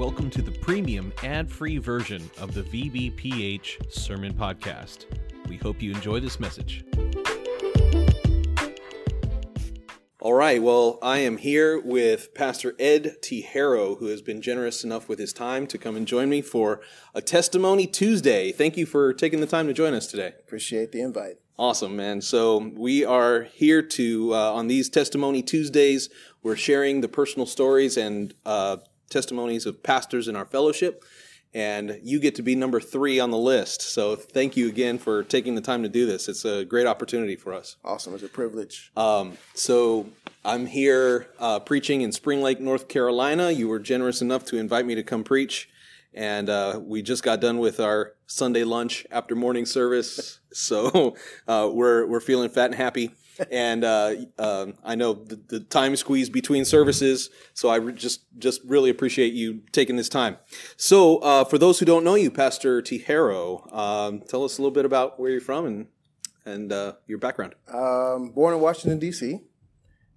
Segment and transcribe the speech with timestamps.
[0.00, 5.04] welcome to the premium ad free version of the VBPH Sermon Podcast.
[5.46, 6.86] We hope you enjoy this message.
[10.22, 15.06] All right, well, I am here with Pastor Ed Tijero, who has been generous enough
[15.06, 16.80] with his time to come and join me for
[17.14, 18.52] a Testimony Tuesday.
[18.52, 20.32] Thank you for taking the time to join us today.
[20.40, 21.36] Appreciate the invite.
[21.58, 22.22] Awesome, man.
[22.22, 26.08] So we are here to, uh, on these Testimony Tuesdays,
[26.42, 28.78] we're sharing the personal stories and uh,
[29.10, 31.04] testimonies of pastors in our fellowship.
[31.52, 33.82] And you get to be number three on the list.
[33.82, 36.28] So thank you again for taking the time to do this.
[36.28, 37.76] It's a great opportunity for us.
[37.84, 38.14] Awesome.
[38.14, 38.92] It's a privilege.
[38.96, 40.08] Um, so
[40.44, 43.50] I'm here uh, preaching in Spring Lake, North Carolina.
[43.50, 45.68] You were generous enough to invite me to come preach.
[46.14, 50.38] And uh, we just got done with our Sunday lunch after morning service.
[50.52, 51.14] So
[51.46, 53.12] uh, we're, we're feeling fat and happy
[53.50, 58.22] and uh, uh, I know the, the, time squeeze between services, so I re- just
[58.38, 60.36] just really appreciate you taking this time.
[60.76, 64.74] So, uh, for those who don't know you, Pastor Tijero, um, tell us a little
[64.74, 65.86] bit about where you're from and
[66.44, 67.54] and uh, your background.
[67.72, 69.40] Um, born in Washington D.C.,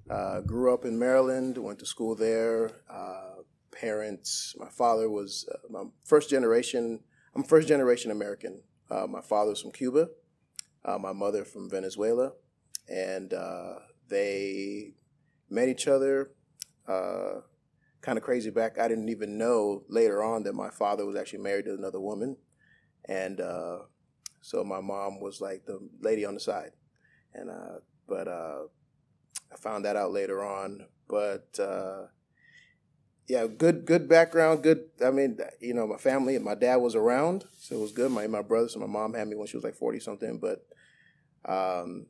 [0.09, 2.71] uh, grew up in Maryland, went to school there.
[2.89, 7.01] Uh, parents, my father was my first generation.
[7.35, 8.61] I'm first generation American.
[8.89, 10.09] my father was from Cuba.
[10.99, 12.33] my mother from Venezuela
[12.87, 13.75] and uh,
[14.09, 14.93] they
[15.49, 16.31] met each other.
[16.87, 17.41] Uh,
[18.01, 18.77] kind of crazy back.
[18.77, 22.37] I didn't even know later on that my father was actually married to another woman,
[23.05, 23.79] and uh,
[24.41, 26.71] so my mom was like the lady on the side,
[27.33, 28.63] and uh, but uh,
[29.51, 30.85] I found that out later on.
[31.07, 32.07] But uh,
[33.27, 34.63] yeah, good good background.
[34.63, 34.89] Good.
[35.03, 36.37] I mean, you know, my family.
[36.39, 38.11] My dad was around, so it was good.
[38.11, 40.65] My my brothers and my mom had me when she was like forty something, but.
[41.45, 42.05] Um,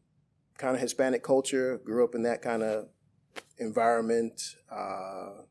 [0.57, 1.79] kind of Hispanic culture.
[1.83, 2.87] Grew up in that kind of
[3.57, 4.41] environment.
[4.71, 5.43] Uh,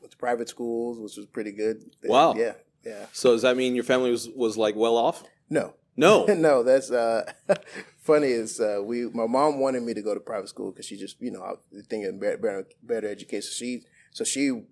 [0.00, 1.82] went to private schools, which was pretty good.
[2.04, 2.34] Wow.
[2.34, 3.06] Yeah, yeah.
[3.12, 5.24] So does that mean your family was was like well off?
[5.48, 5.74] No.
[5.96, 6.24] No.
[6.28, 6.62] no.
[6.62, 7.32] That's uh,
[8.02, 8.28] funny.
[8.28, 11.20] Is uh, we my mom wanted me to go to private school because she just
[11.20, 13.50] you know thinking better, better better education.
[13.52, 13.82] She
[14.12, 14.64] so she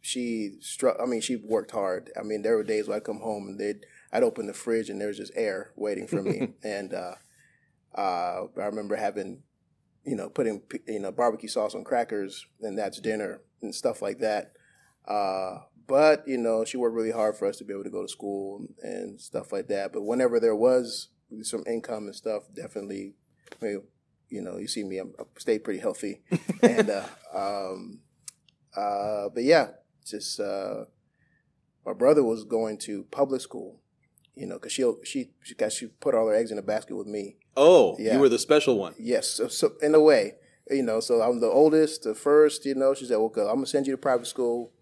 [0.00, 0.96] she struck.
[1.02, 2.10] I mean, she worked hard.
[2.18, 4.88] I mean, there were days where I'd come home and they'd I'd open the fridge
[4.88, 7.14] and there was just air waiting for me, and uh,
[7.96, 9.42] uh, I remember having,
[10.04, 14.18] you know, putting you know barbecue sauce on crackers, and that's dinner and stuff like
[14.18, 14.52] that.
[15.06, 18.02] Uh, but you know, she worked really hard for us to be able to go
[18.02, 19.92] to school and stuff like that.
[19.92, 21.08] But whenever there was
[21.42, 23.14] some income and stuff, definitely,
[23.60, 26.22] you know, you see me, I'm, I stayed pretty healthy,
[26.62, 28.00] and uh, um,
[28.76, 29.68] uh, but yeah,
[30.04, 30.84] just uh,
[31.84, 33.80] my brother was going to public school,
[34.34, 36.96] you know, because she she she got she put all her eggs in a basket
[36.96, 37.36] with me.
[37.56, 38.14] Oh, yeah.
[38.14, 38.94] you were the special one.
[38.98, 40.34] Yes, so, so, in a way,
[40.70, 41.00] you know.
[41.00, 42.66] So I'm the oldest, the first.
[42.66, 44.72] You know, she said, "Well, I'm gonna send you to private school.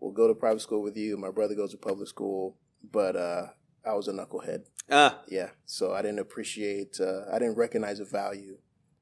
[0.00, 3.48] We'll go to private school with you." My brother goes to public school, but uh,
[3.84, 4.64] I was a knucklehead.
[4.90, 5.50] Ah, yeah.
[5.66, 7.00] So I didn't appreciate.
[7.00, 8.58] Uh, I didn't recognize the value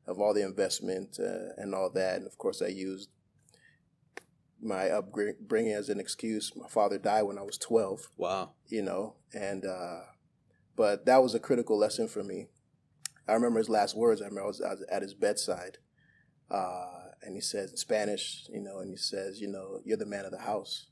[0.06, 2.16] of all the investment uh, and all that.
[2.16, 3.10] And of course, I used
[4.62, 6.52] my upbringing as an excuse.
[6.56, 8.10] My father died when I was 12.
[8.16, 8.50] Wow.
[8.68, 10.00] You know, and uh,
[10.76, 12.48] but that was a critical lesson for me.
[13.30, 14.20] I remember his last words.
[14.20, 15.78] I remember I was, I was at his bedside,
[16.50, 20.06] uh, and he says in Spanish, you know, and he says, you know, you're the
[20.06, 20.86] man of the house.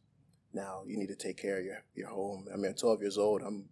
[0.52, 2.46] Now you need to take care of your your home.
[2.52, 3.42] I mean, I'm 12 years old.
[3.42, 3.66] I'm,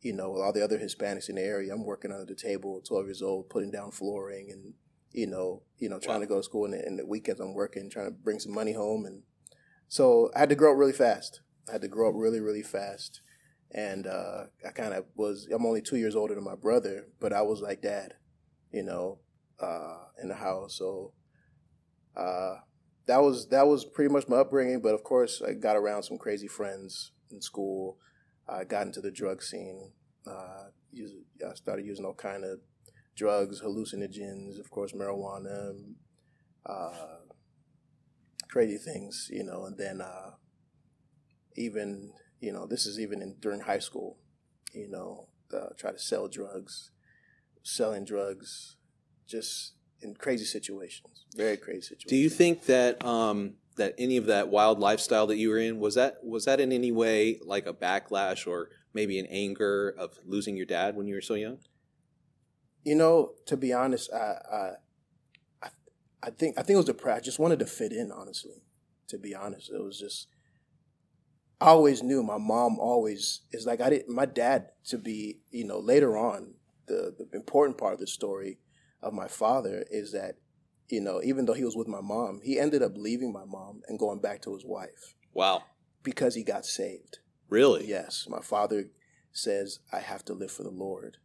[0.00, 1.72] you know, with all the other Hispanics in the area.
[1.72, 2.80] I'm working under the table.
[2.86, 4.74] 12 years old, putting down flooring and
[5.12, 6.20] you know, you know, trying wow.
[6.20, 6.66] to go to school.
[6.66, 9.22] And in the weekends, I'm working, trying to bring some money home and
[9.90, 11.40] so I had to grow up really fast.
[11.68, 13.22] I had to grow up really, really fast.
[13.72, 17.32] And uh, I kind of was, I'm only two years older than my brother, but
[17.32, 18.14] I was like dad,
[18.72, 19.18] you know,
[19.60, 20.76] uh, in the house.
[20.76, 21.12] So
[22.16, 22.56] uh,
[23.06, 24.80] that was that was pretty much my upbringing.
[24.80, 27.98] But of course, I got around some crazy friends in school.
[28.48, 29.92] I got into the drug scene.
[30.26, 30.70] Uh,
[31.48, 32.58] I started using all kind of
[33.16, 35.74] drugs, hallucinogens, of course, marijuana,
[36.66, 37.18] uh,
[38.48, 40.30] crazy things, you know, and then uh,
[41.56, 44.16] even, you know, this is even in, during high school,
[44.72, 46.90] you know, uh, try to sell drugs,
[47.62, 48.76] selling drugs,
[49.26, 52.10] just in crazy situations, very crazy situations.
[52.10, 55.78] Do you think that um, that any of that wild lifestyle that you were in
[55.78, 60.18] was that was that in any way like a backlash or maybe an anger of
[60.24, 61.58] losing your dad when you were so young?
[62.82, 64.38] You know, to be honest, I,
[65.62, 65.68] I
[66.22, 67.18] I think I think it was depressed.
[67.18, 68.62] I just wanted to fit in, honestly.
[69.08, 70.28] To be honest, it was just.
[71.60, 74.14] I always knew my mom always is like I didn't.
[74.14, 76.54] My dad to be, you know, later on,
[76.86, 78.58] the the important part of the story
[79.02, 80.36] of my father is that,
[80.88, 83.82] you know, even though he was with my mom, he ended up leaving my mom
[83.88, 85.14] and going back to his wife.
[85.32, 85.62] Wow.
[86.02, 87.18] because he got saved.
[87.48, 87.86] Really?
[87.86, 88.86] Yes, my father
[89.32, 91.18] says I have to live for the Lord.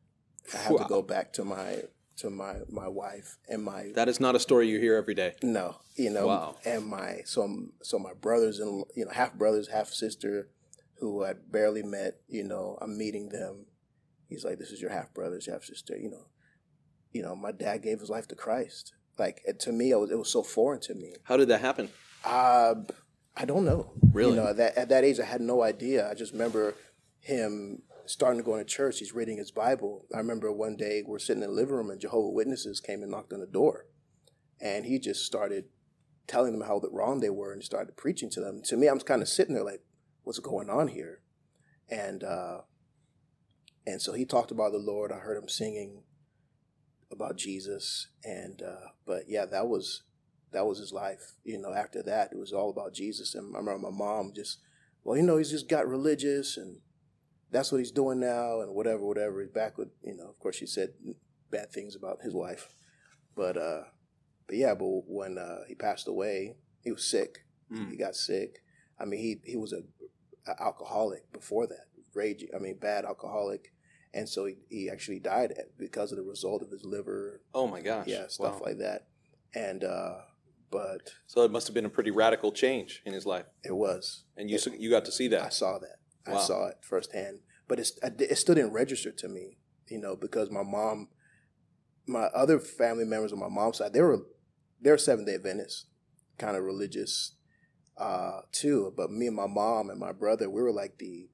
[0.53, 0.83] I have Wow.
[0.83, 1.83] to go back to my
[2.17, 5.35] to my my wife and my That is not a story you hear every day.
[5.43, 6.55] no, you know, Wow.
[6.65, 10.49] and my so so my brothers and you know half brothers, half sister,
[10.99, 12.19] who I barely met.
[12.27, 13.65] You know, I'm meeting them.
[14.29, 16.25] He's like, "This is your half brothers, half sister." You know,
[17.11, 18.93] you know, my dad gave his life to Christ.
[19.17, 21.13] Like it, to me, it was, it was so foreign to me.
[21.23, 21.89] How did that happen?
[22.23, 22.75] Uh,
[23.37, 23.91] I don't know.
[24.13, 24.31] Really?
[24.31, 26.09] You know, that, at that age, I had no idea.
[26.09, 26.73] I just remember
[27.19, 28.99] him starting to go into church.
[28.99, 30.05] He's reading his Bible.
[30.13, 33.11] I remember one day we're sitting in the living room and Jehovah Witnesses came and
[33.11, 33.87] knocked on the door,
[34.59, 35.65] and he just started
[36.27, 38.61] telling them how wrong they were and started preaching to them.
[38.65, 39.83] To me, I'm kind of sitting there like,
[40.23, 41.21] "What's going on here?"
[41.89, 42.61] And uh,
[43.85, 45.11] and so he talked about the Lord.
[45.11, 46.03] I heard him singing
[47.11, 50.03] about Jesus, and uh, but yeah, that was
[50.51, 51.33] that was his life.
[51.43, 53.35] You know, after that, it was all about Jesus.
[53.35, 54.59] And I remember my mom just,
[55.03, 56.79] well, you know, he's just got religious, and
[57.51, 59.41] that's what he's doing now, and whatever, whatever.
[59.41, 60.89] He's back with, you know, of course, she said
[61.51, 62.69] bad things about his wife,
[63.35, 63.83] but uh,
[64.47, 67.45] but yeah, but when uh, he passed away, he was sick.
[67.71, 67.91] Mm.
[67.91, 68.61] He got sick.
[68.99, 69.81] I mean, he he was a,
[70.49, 72.49] a alcoholic before that, raging.
[72.55, 73.71] I mean, bad alcoholic.
[74.13, 77.81] And so he, he actually died because of the result of his liver, Oh my
[77.81, 78.07] gosh.
[78.07, 78.67] yeah, stuff Wow.
[78.67, 79.07] like that.
[79.53, 80.19] And uh,
[80.71, 84.23] but So it must have been a pretty radical change in his life, it was.
[84.37, 85.43] and you you got to see that.
[85.43, 85.97] I saw that.
[86.27, 86.35] Wow.
[86.35, 87.39] I saw it firsthand.
[87.67, 89.57] But it's it still didn't register to me,
[89.87, 91.09] you know, because my mom,
[92.05, 94.19] my other family members on my mom's side, they were
[94.79, 95.85] they're Seventh Day Adventists,
[96.37, 97.33] kind of religious,
[97.97, 98.93] uh, too.
[98.95, 101.29] But me and my mom and my brother, we were like the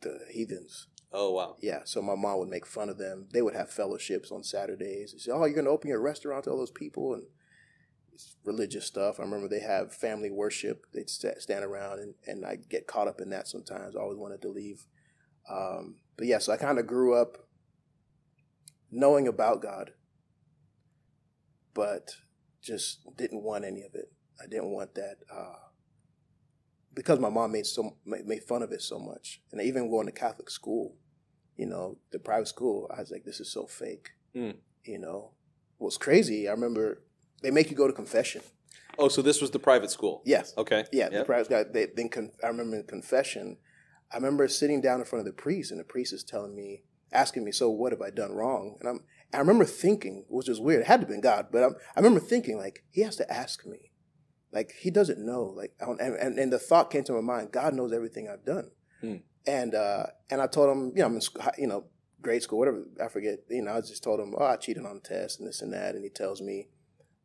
[0.00, 0.86] the heathens.
[1.12, 1.56] Oh wow.
[1.60, 3.28] Yeah, so my mom would make fun of them.
[3.32, 5.12] They would have fellowships on Saturdays.
[5.12, 7.24] They say, "Oh, you're going to open your restaurant to all those people," and
[8.44, 9.18] religious stuff.
[9.18, 10.86] I remember they have family worship.
[10.92, 13.96] They'd stand around, and and I get caught up in that sometimes.
[13.96, 14.86] I always wanted to leave.
[15.50, 17.48] Um, but yeah, so I kind of grew up
[18.90, 19.92] knowing about God,
[21.74, 22.16] but
[22.62, 24.12] just didn't want any of it.
[24.42, 25.16] I didn't want that.
[25.32, 25.56] Uh,
[26.94, 30.06] because my mom made so made made fun of it so much, and even going
[30.06, 30.96] to Catholic school,
[31.56, 34.10] you know, the private school, I was like, this is so fake.
[34.34, 34.56] Mm.
[34.84, 35.32] You know,
[35.78, 36.48] what's crazy?
[36.48, 37.02] I remember
[37.42, 38.42] they make you go to confession.
[38.98, 40.22] Oh, so this was the private school.
[40.24, 40.84] Yes, Okay.
[40.92, 41.62] yeah, the private guy.
[41.64, 43.58] They then con- I remember in confession,
[44.12, 46.82] I remember sitting down in front of the priest, and the priest is telling me,
[47.12, 49.00] asking me, "So what have I done wrong?" And I'm,
[49.32, 50.80] I remember thinking, which was weird.
[50.80, 53.32] It had to have been God, but I'm, I remember thinking like He has to
[53.32, 53.92] ask me,
[54.52, 57.20] like He doesn't know, like, I don't- and, and and the thought came to my
[57.20, 58.70] mind, God knows everything I've done,
[59.00, 59.16] Hmm.
[59.46, 61.22] and uh, and I told him, you know, I'm in,
[61.58, 61.84] you know,
[62.20, 64.94] grade school, whatever, I forget, you know, I just told him, oh, I cheated on
[64.96, 66.68] the test and this and that, and he tells me,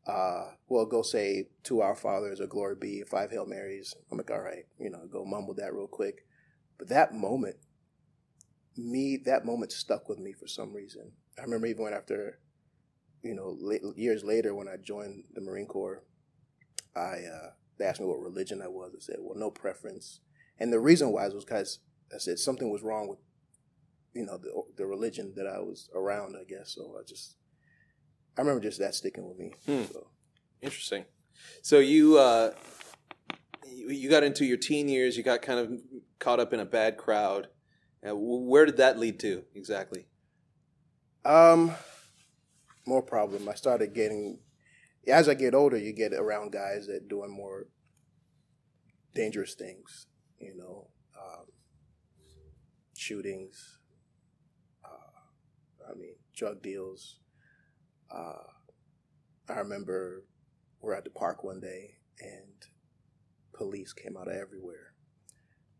[0.08, 3.96] uh, well, go say two Our Fathers or Glory Be, five Hail Marys.
[4.12, 6.26] I'm like, all right, you know, go mumble that real quick.
[6.78, 7.58] But that moment,
[8.76, 11.14] me, that moment stuck with me for some reason.
[11.40, 12.40] I remember even when after,
[13.22, 13.58] you know,
[13.96, 16.04] years later when I joined the Marine Corps,
[16.96, 18.94] I uh, they asked me what religion I was.
[18.96, 20.20] I said, well, no preference.
[20.60, 21.80] And the reason why was because
[22.14, 23.20] I said something was wrong with,
[24.14, 26.36] you know, the the religion that I was around.
[26.40, 26.96] I guess so.
[27.00, 27.38] I just,
[28.38, 29.54] I remember just that sticking with me.
[29.66, 29.84] Hmm.
[29.92, 30.08] So.
[30.62, 31.06] Interesting.
[31.62, 32.52] So you uh,
[33.66, 35.18] you got into your teen years.
[35.18, 35.72] You got kind of
[36.20, 37.48] caught up in a bad crowd.
[38.08, 40.08] Uh, where did that lead to exactly?
[41.26, 41.72] Um,
[42.86, 43.48] more problem.
[43.48, 44.40] I started getting
[45.08, 47.68] as I get older, you get around guys that doing more
[49.14, 50.08] dangerous things.
[50.40, 51.46] You know, um,
[52.98, 53.80] shootings.
[54.84, 57.20] Uh, I mean, drug deals.
[58.14, 58.44] Uh,
[59.50, 60.26] I remember
[60.82, 62.68] we're at the park one day and
[63.54, 64.94] police came out of everywhere.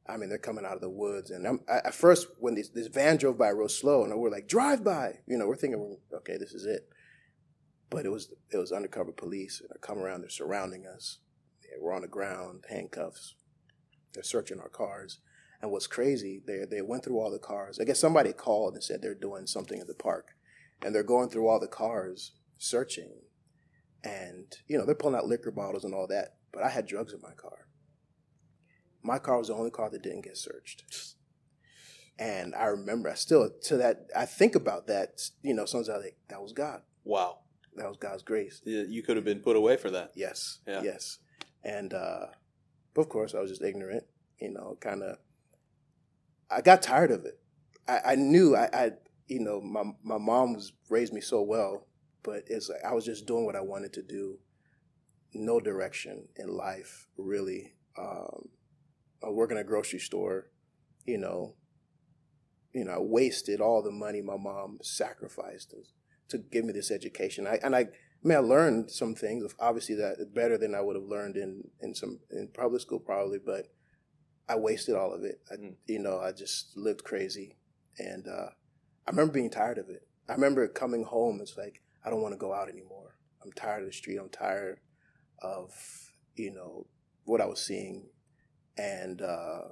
[0.08, 2.70] I mean, they're coming out of the woods, and I'm, I, at first, when this,
[2.70, 5.98] this van drove by real slow, and we're like, "Drive by," you know, we're thinking,
[6.14, 6.90] "Okay, this is it."
[7.90, 11.20] But it was it was undercover police, and they're coming around, they're surrounding us.
[11.80, 13.36] We're on the ground, handcuffs.
[14.14, 15.20] They're searching our cars,
[15.62, 17.80] and what's crazy, they they went through all the cars.
[17.80, 20.36] I guess somebody called and said they're doing something in the park,
[20.82, 23.12] and they're going through all the cars, searching,
[24.04, 26.36] and you know they're pulling out liquor bottles and all that.
[26.52, 27.68] But I had drugs in my car.
[29.02, 30.84] My car was the only car that didn't get searched.
[32.20, 35.22] And I remember, I still to that, I think about that.
[35.42, 36.82] You know, sometimes I think that was God.
[37.04, 37.40] Wow.
[37.76, 38.62] That was God's grace.
[38.66, 40.12] You could have been put away for that.
[40.16, 40.60] Yes.
[40.68, 40.84] Yeah.
[40.84, 41.18] Yes.
[41.64, 42.28] And uh,
[42.94, 44.04] but of course, I was just ignorant.
[44.40, 45.18] You know, kind of.
[46.52, 47.40] I got tired of it.
[47.88, 48.92] I, I knew I, I,
[49.28, 51.88] you know, my my mom was raised me so well,
[52.24, 54.40] but it's like I was just doing what I wanted to do.
[55.34, 58.50] No direction in life, really, Um,
[59.24, 60.50] I was working at a grocery store.
[61.06, 61.56] You know,
[62.74, 65.84] you know, I wasted all the money my mom sacrificed to,
[66.30, 67.48] to give me this education.
[67.48, 67.88] I and I, I
[68.24, 69.54] mean, I learned some things.
[69.60, 73.40] Obviously, that better than I would have learned in in some in public school probably,
[73.44, 73.68] but
[74.48, 75.42] I wasted all of it.
[75.52, 75.76] I, Mm.
[75.88, 77.58] You know, I just lived crazy,
[77.98, 78.50] and uh,
[79.08, 80.08] I remember being tired of it.
[80.30, 81.40] I remember coming home.
[81.42, 83.18] It's like I don't want to go out anymore.
[83.44, 84.18] I'm tired of the street.
[84.18, 84.80] I'm tired
[85.42, 85.72] of
[86.36, 86.88] you know
[87.26, 88.08] what I was seeing,
[88.78, 89.70] and uh,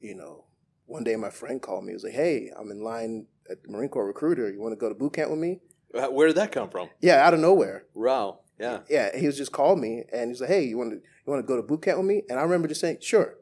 [0.00, 0.44] you know,
[0.86, 1.92] one day my friend called me.
[1.92, 4.50] He was like, "Hey, I'm in line at the Marine Corps recruiter.
[4.50, 5.60] You want to go to boot camp with me?"
[5.94, 6.90] Uh, Where did that come from?
[7.00, 7.86] Yeah, out of nowhere.
[7.94, 8.40] Wow.
[8.60, 8.80] Yeah.
[8.90, 11.42] Yeah, he was just called me and he's like, "Hey, you want to you want
[11.42, 13.36] to go to boot camp with me?" And I remember just saying, "Sure,"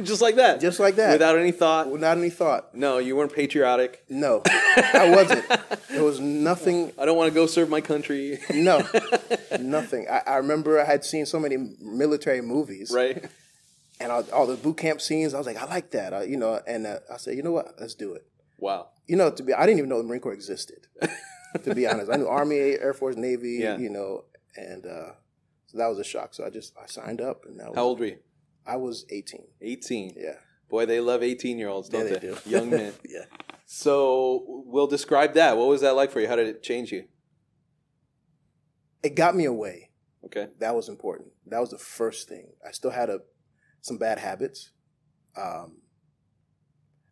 [0.04, 0.60] Just like that.
[0.60, 1.90] just like that, Without any thought.
[1.90, 2.74] without any thought.
[2.74, 4.04] No, you weren't patriotic.
[4.08, 5.44] No, I wasn't.
[5.90, 6.92] There was nothing.
[6.98, 8.38] I don't want to go serve my country.
[8.54, 8.82] No,
[9.58, 10.06] nothing.
[10.08, 13.24] I, I remember I had seen so many military movies, right?
[14.00, 15.34] and all, all the boot camp scenes.
[15.34, 16.60] I was like, I like that, I, you know.
[16.66, 17.74] And uh, I said, you know what?
[17.80, 18.24] Let's do it.
[18.58, 18.88] Wow.
[19.06, 20.86] You know, to be, I didn't even know the Marine Corps existed.
[21.64, 23.76] to be honest, I knew Army, Air Force, Navy, Yeah.
[23.76, 24.24] you know,
[24.56, 25.12] and uh,
[25.66, 26.34] so that was a shock.
[26.34, 28.18] So I just I signed up, and that was How old were you?
[28.66, 29.46] I was 18.
[29.60, 30.14] 18.
[30.16, 30.32] Yeah,
[30.68, 32.18] Boy, they love 18 year olds, don't they they?
[32.20, 32.36] do.
[32.46, 32.92] Young men.
[33.08, 33.24] yeah.
[33.66, 35.56] So we'll describe that.
[35.56, 36.28] What was that like for you?
[36.28, 37.04] How did it change you?
[39.02, 39.90] It got me away.
[40.24, 40.48] Okay.
[40.58, 41.28] That was important.
[41.46, 42.52] That was the first thing.
[42.66, 43.20] I still had a
[43.80, 44.70] some bad habits.
[45.36, 45.78] Um,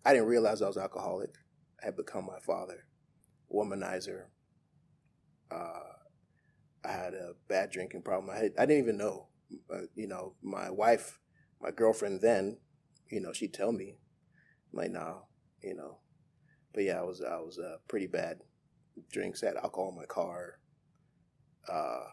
[0.04, 1.30] I didn't realize I was alcoholic.
[1.82, 2.84] I had become my father,
[3.54, 4.24] womanizer.
[5.50, 5.80] Uh,
[6.84, 8.30] I had a bad drinking problem.
[8.34, 9.28] I had, I didn't even know.
[9.72, 11.18] Uh, you know, my wife,
[11.60, 12.58] my girlfriend then,
[13.10, 13.96] you know, she'd tell me,
[14.72, 15.26] I'm like, no,
[15.62, 15.98] you know.
[16.74, 18.40] But yeah, I was I was uh, pretty bad.
[19.10, 20.58] Drinks, had alcohol in my car.
[21.70, 22.04] Uh,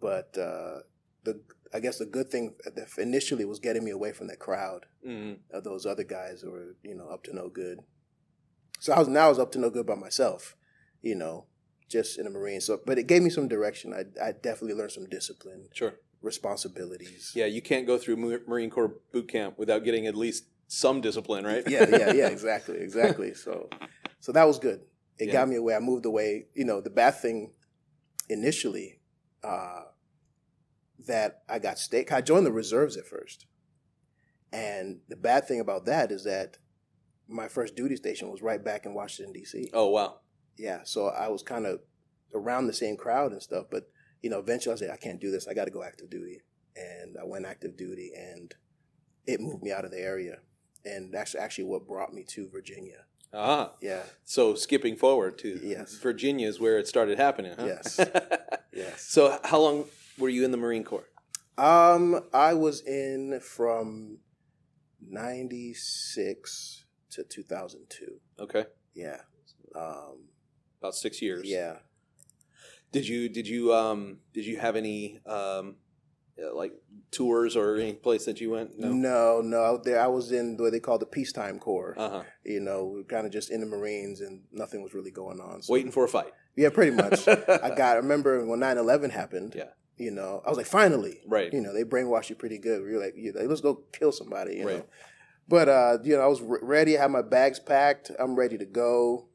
[0.00, 0.80] but uh,
[1.24, 1.40] the
[1.72, 2.54] I guess the good thing
[2.98, 6.76] initially was getting me away from that crowd mm of those other guys who were
[6.82, 7.80] you know up to no good.
[8.80, 10.56] So I was now I was up to no good by myself,
[11.02, 11.46] you know,
[11.94, 12.64] just in the Marines.
[12.66, 13.86] So, but it gave me some direction.
[14.00, 15.94] I I definitely learned some discipline, Sure.
[16.22, 17.32] responsibilities.
[17.40, 18.16] Yeah, you can't go through
[18.52, 21.64] Marine Corps boot camp without getting at least some discipline, right?
[21.74, 23.30] yeah, yeah, yeah, exactly, exactly.
[23.34, 23.54] So,
[24.20, 24.80] so that was good.
[25.18, 25.32] It Yeah.
[25.38, 25.74] got me away.
[25.76, 26.28] I moved away.
[26.60, 27.52] You know, the bad thing
[28.28, 28.88] initially
[29.52, 29.82] uh,
[31.06, 32.10] that I got state.
[32.12, 33.46] I joined the reserves at first,
[34.52, 36.58] and the bad thing about that is that
[37.28, 39.70] my first duty station was right back in Washington D.C.
[39.72, 40.20] Oh, wow.
[40.56, 41.80] Yeah, so I was kind of
[42.34, 43.66] around the same crowd and stuff.
[43.70, 43.88] But
[44.22, 45.46] you know, eventually I said, I can't do this.
[45.48, 46.40] I got to go active duty,
[46.76, 48.54] and I went active duty, and
[49.26, 50.38] it moved me out of the area.
[50.84, 53.04] And that's actually what brought me to Virginia.
[53.32, 55.94] Ah, Yeah, so skipping forward to Yes.
[55.96, 57.64] Virginia is where it started happening, huh?
[57.66, 57.98] Yes.
[58.72, 59.02] yes.
[59.02, 59.86] so how long
[60.18, 61.08] were you in the Marine Corps?
[61.58, 64.18] Um, I was in from
[65.00, 68.20] '96 to 2002.
[68.40, 68.64] Okay.
[68.94, 69.20] Yeah.
[69.74, 70.28] Um,
[70.84, 71.48] About six years.
[71.48, 71.76] yeah.
[72.92, 75.76] Did you did you um did you have any um
[76.38, 76.72] uh, like
[77.10, 78.78] tours or any place that you went?
[78.78, 79.78] No, no.
[79.78, 81.94] There, I was in what they call the peacetime corps.
[81.96, 82.22] Uh huh.
[82.44, 85.40] you know, we were kind of just in the Marines, and nothing was really going
[85.40, 85.62] on.
[85.62, 86.32] So, Waiting for a fight.
[86.54, 87.26] Yeah, pretty much.
[87.28, 87.94] I got.
[87.94, 89.54] I remember when 9-11 happened.
[89.56, 89.70] Yeah.
[89.96, 91.20] You know, I was like, finally.
[91.26, 91.52] Right.
[91.52, 92.82] You know, they brainwash you pretty good.
[92.82, 94.56] You're like, you know, let's go kill somebody.
[94.56, 94.76] You Right.
[94.78, 94.86] know.
[95.48, 96.98] But uh, you know, I was re- ready.
[96.98, 98.10] I had my bags packed.
[98.18, 99.28] I'm ready to go.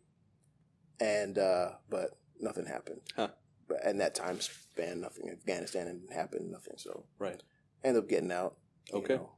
[1.00, 3.02] And uh, but nothing happened.
[3.16, 3.30] Huh.
[3.68, 5.30] But in that time span, nothing.
[5.30, 6.52] Afghanistan didn't happen.
[6.52, 6.74] Nothing.
[6.78, 7.42] So Right.
[7.84, 8.58] I ended up getting out.
[8.94, 9.16] Okay.
[9.16, 9.32] know.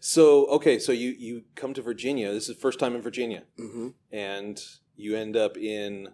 [0.00, 2.32] So okay, so you you come to Virginia.
[2.32, 3.94] This is the first time in Virginia, Mhm.
[4.10, 4.58] and
[4.96, 6.08] you end up in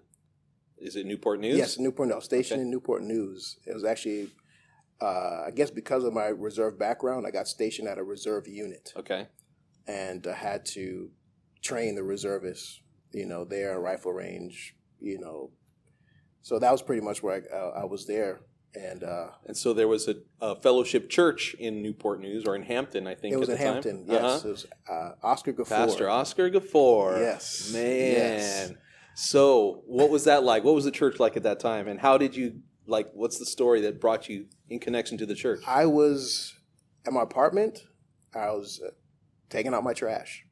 [0.79, 1.57] is it Newport News?
[1.57, 2.25] Yes, Newport News.
[2.25, 2.65] Stationed Okay.
[2.67, 3.59] in Newport News.
[3.65, 4.31] It was actually,
[5.01, 8.93] uh, I guess, because of my reserve background, I got stationed at a reserve unit
[8.97, 9.29] Okay.
[9.87, 11.13] and I had to
[11.63, 12.83] train the reservists.
[13.13, 14.75] You know, there rifle range.
[15.01, 15.51] You know,
[16.43, 18.41] so that was pretty much where I, uh, I was there,
[18.75, 22.63] and uh, And so there was a, a fellowship church in Newport News or in
[22.63, 23.35] Hampton, I think.
[23.35, 23.73] it was at in the time.
[23.75, 24.05] Hampton.
[24.09, 24.49] Yes, Uh-huh.
[24.49, 25.69] it was uh, Oscar Gafford.
[25.69, 27.19] Pastor Oscar Gafford.
[27.21, 27.71] Yes.
[27.73, 27.83] Man.
[27.83, 28.73] Yes.
[29.15, 30.65] So what was that like?
[30.65, 31.89] What was the church like at that time?
[31.89, 35.35] And how did you like what's the story that brought you in connection to the
[35.35, 35.61] church?
[35.67, 36.55] I was
[37.07, 37.81] at my apartment.
[38.35, 38.91] I was uh,
[39.51, 40.45] taking out my trash,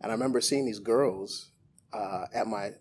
[0.00, 1.50] and I remember seeing these girls
[1.96, 2.72] uh, at my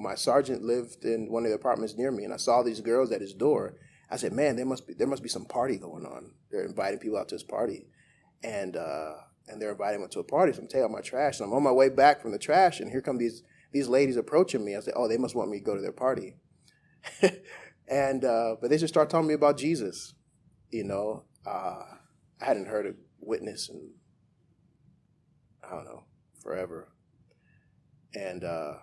[0.00, 3.12] my sergeant lived in one of the apartments near me, and I saw these girls
[3.12, 3.74] at his door.
[4.10, 6.32] I said, "Man, there must be there must be some party going on.
[6.50, 7.86] They're inviting people out to this party,
[8.42, 9.14] and uh,
[9.48, 10.52] and they're inviting me to a party.
[10.52, 12.80] So I'm taking out my trash, and I'm on my way back from the trash,
[12.80, 14.76] and here come these these ladies approaching me.
[14.76, 16.36] I said, "Oh, they must want me to go to their party."
[17.88, 20.14] and uh, but they just start telling me about Jesus,
[20.70, 21.24] you know.
[21.46, 21.82] uh,
[22.40, 23.92] I hadn't heard a witness in
[25.62, 26.04] I don't know
[26.42, 26.88] forever,
[28.14, 28.74] and uh,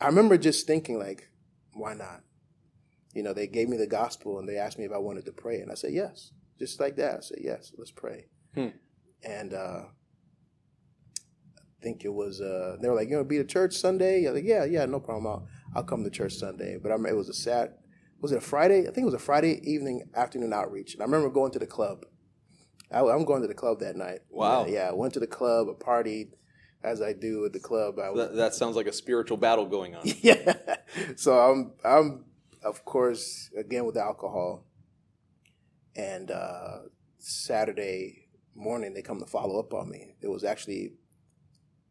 [0.00, 1.28] I remember just thinking like,
[1.74, 2.22] why not?
[3.14, 5.32] You know, they gave me the gospel and they asked me if I wanted to
[5.32, 7.16] pray, and I said yes, just like that.
[7.16, 8.26] I said yes, let's pray.
[8.54, 8.68] Hmm.
[9.24, 9.84] And uh,
[11.58, 14.26] I think it was uh, they were like, you want to be to church Sunday?
[14.26, 15.26] I was like, yeah, yeah, no problem.
[15.26, 16.78] I'll I'll come to church Sunday.
[16.80, 17.74] But I remember it was a sad.
[18.20, 18.80] Was it a Friday?
[18.80, 20.94] I think it was a Friday evening afternoon outreach.
[20.94, 22.04] And I remember going to the club.
[22.90, 24.20] I, am going to the club that night.
[24.28, 24.66] Wow.
[24.66, 26.32] Yeah, yeah, I went to the club, I partied,
[26.82, 27.98] as I do at the club.
[27.98, 30.02] I was, That, that sounds like a spiritual battle going on.
[30.20, 30.56] yeah.
[31.16, 32.24] So I'm I'm
[32.62, 34.64] of course again with alcohol.
[35.96, 36.78] And uh,
[37.18, 40.14] Saturday morning they come to follow up on me.
[40.20, 40.92] It was actually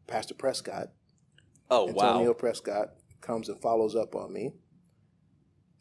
[0.06, 0.88] Pastor Prescott,
[1.70, 2.34] Oh wow, Antonio wow.
[2.34, 2.88] Prescott
[3.20, 4.52] comes and follows up on me.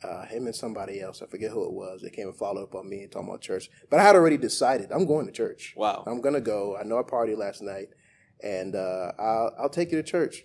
[0.04, 2.02] Uh, him and somebody else, I forget who it was.
[2.04, 3.68] They came and followed up on me and talking about church.
[3.90, 5.74] But I had already decided I'm going to church.
[5.76, 6.04] Wow.
[6.06, 6.78] I'm gonna go.
[6.78, 7.88] I know I party last night,
[8.44, 10.44] and uh, I'll I'll take you to church.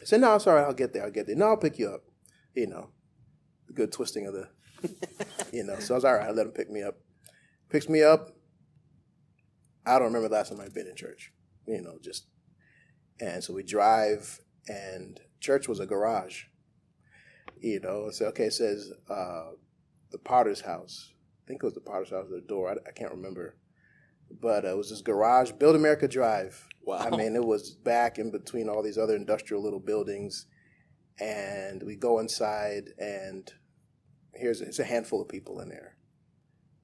[0.00, 1.04] I said, no, I'm sorry, I'll get there.
[1.04, 1.36] I'll get there.
[1.36, 2.02] No, I'll pick you up.
[2.54, 2.90] You know,
[3.72, 4.48] good twisting of the,
[5.52, 5.78] you know.
[5.78, 6.28] So I was all right.
[6.28, 6.96] I let him pick me up.
[7.70, 8.30] Picks me up.
[9.86, 11.32] I don't remember the last time I'd been in church.
[11.66, 12.26] You know, just
[13.20, 16.44] and so we drive, and church was a garage.
[17.60, 19.50] You know, so okay, it says uh,
[20.10, 21.12] the Potter's house.
[21.44, 22.26] I think it was the Potter's house.
[22.28, 22.70] The door.
[22.70, 23.56] I, I can't remember
[24.40, 26.68] but uh, it was this garage, Build America Drive.
[26.84, 26.98] Wow.
[26.98, 30.46] I mean, it was back in between all these other industrial little buildings,
[31.20, 33.52] and we go inside, and
[34.34, 35.96] here's it's a handful of people in there.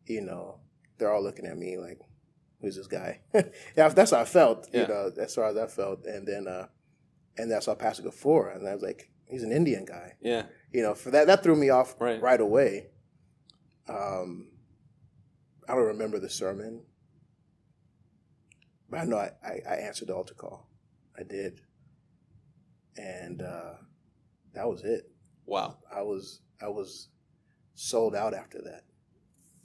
[0.07, 0.61] You know,
[0.99, 1.99] they're all looking at me like,
[2.61, 3.21] "Who's this guy?"
[3.77, 4.69] yeah, that's how I felt.
[4.73, 4.83] Yeah.
[4.83, 6.69] You know, that's how I felt, and then uh,
[7.37, 10.45] and that's how Pastor Gafora, and I was like, "He's an Indian guy." Yeah.
[10.73, 12.21] You know, for that that threw me off Right.
[12.23, 12.89] right away.
[13.89, 14.49] Um,
[15.69, 16.83] I don't remember the sermon,
[18.91, 20.69] but I know I, I, I answered the altar call.
[21.19, 21.61] I did,
[22.97, 23.75] and uh,
[24.55, 25.11] that was it.
[25.47, 25.79] Wow.
[25.95, 27.09] I was I was
[27.75, 28.83] sold out after that.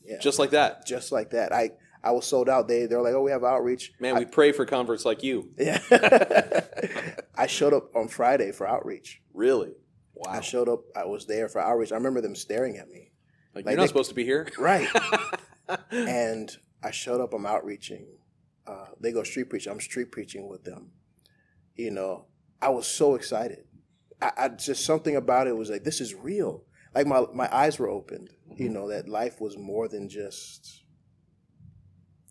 [0.06, 0.86] Yeah, Just like that.
[0.86, 1.54] just like that.
[1.54, 1.72] I
[2.04, 2.68] I was sold out.
[2.68, 3.94] They they're like, oh, we have outreach.
[4.00, 5.52] Man, we pray for converts like you.
[5.58, 5.80] Yeah,
[7.38, 9.22] I showed up on Friday for outreach.
[9.34, 9.72] Really?
[10.16, 10.32] Wow.
[10.34, 10.82] I showed up.
[10.96, 11.92] I was there for outreach.
[11.92, 13.12] I remember them staring at me.
[13.56, 14.48] Like, like you're not they- supposed to be here.
[14.58, 14.88] Right.
[15.92, 16.52] and
[16.84, 17.34] I showed up.
[17.34, 18.06] I'm outreaching.
[18.66, 19.72] Uh, they go street preaching.
[19.72, 20.92] I'm street preaching with them.
[21.76, 22.26] You know,
[22.62, 23.66] I was so excited.
[24.22, 26.64] I, I just something about it was like this is real.
[26.96, 28.30] Like my my eyes were opened.
[28.56, 30.84] You know that life was more than just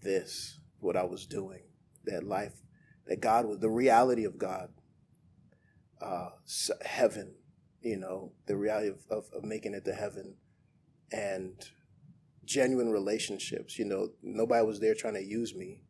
[0.02, 0.58] this.
[0.80, 1.62] What I was doing.
[2.04, 2.54] That life.
[3.06, 4.70] That God was the reality of God.
[6.00, 6.30] Uh,
[6.84, 7.34] heaven.
[7.82, 10.36] You know the reality of, of, of making it to heaven,
[11.10, 11.54] and
[12.44, 13.78] genuine relationships.
[13.78, 15.82] You know, nobody was there trying to use me.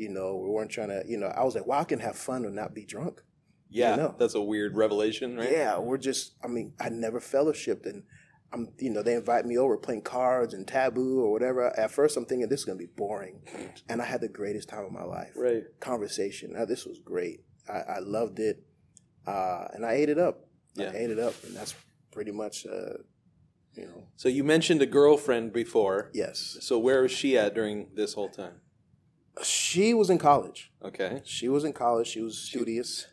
[0.00, 1.02] You know, we weren't trying to.
[1.06, 3.20] You know, I was like, wow, I can have fun and not be drunk.
[3.68, 3.96] Yeah.
[3.96, 4.14] know.
[4.18, 5.50] That's a weird revelation, right?
[5.52, 6.34] Yeah, we're just.
[6.42, 8.04] I mean, I never fellowshipped, and
[8.52, 8.68] I'm.
[8.78, 11.78] You know, they invite me over playing cards and taboo or whatever.
[11.78, 13.42] At first, I'm thinking this is gonna be boring,
[13.88, 15.32] and I had the greatest time of my life.
[15.36, 15.64] Right.
[15.80, 16.52] Conversation.
[16.54, 17.44] Now, this was great.
[17.68, 18.64] I, I loved it,
[19.26, 20.46] uh, and I ate it up.
[20.74, 20.90] Yeah.
[20.92, 21.74] I ate it up, and that's
[22.10, 22.66] pretty much.
[22.66, 22.94] Uh,
[23.74, 26.10] you know, So you mentioned a girlfriend before.
[26.12, 26.56] yes.
[26.60, 28.54] So where was she at during this whole time?
[29.42, 30.72] She was in college.
[30.82, 31.22] Okay.
[31.24, 32.08] She was in college.
[32.08, 33.06] She was studious.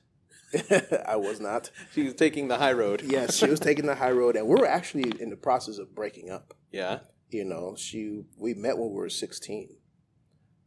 [1.07, 1.71] I was not.
[1.93, 3.03] She was taking the high road.
[3.05, 5.93] Yes, she was taking the high road, and we were actually in the process of
[5.93, 6.53] breaking up.
[6.71, 6.99] Yeah.
[7.29, 9.77] You know, she we met when we were sixteen.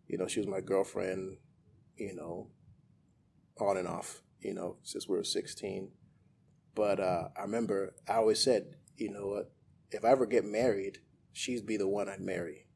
[0.07, 1.39] You know, she was my girlfriend.
[1.97, 2.49] You know,
[3.59, 4.23] on and off.
[4.41, 5.93] You know, since we were sixteen.
[6.75, 9.53] But uh, I remember I always said, you know what?
[9.91, 10.99] If I ever get married,
[11.33, 12.67] she'd be the one I'd marry.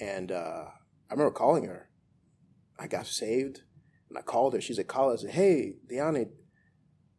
[0.00, 0.64] And uh,
[1.10, 1.88] I remember calling her.
[2.78, 3.62] I got saved,
[4.08, 4.60] and I called her.
[4.60, 5.20] She's at college.
[5.20, 6.28] I said, "Hey, Deanna,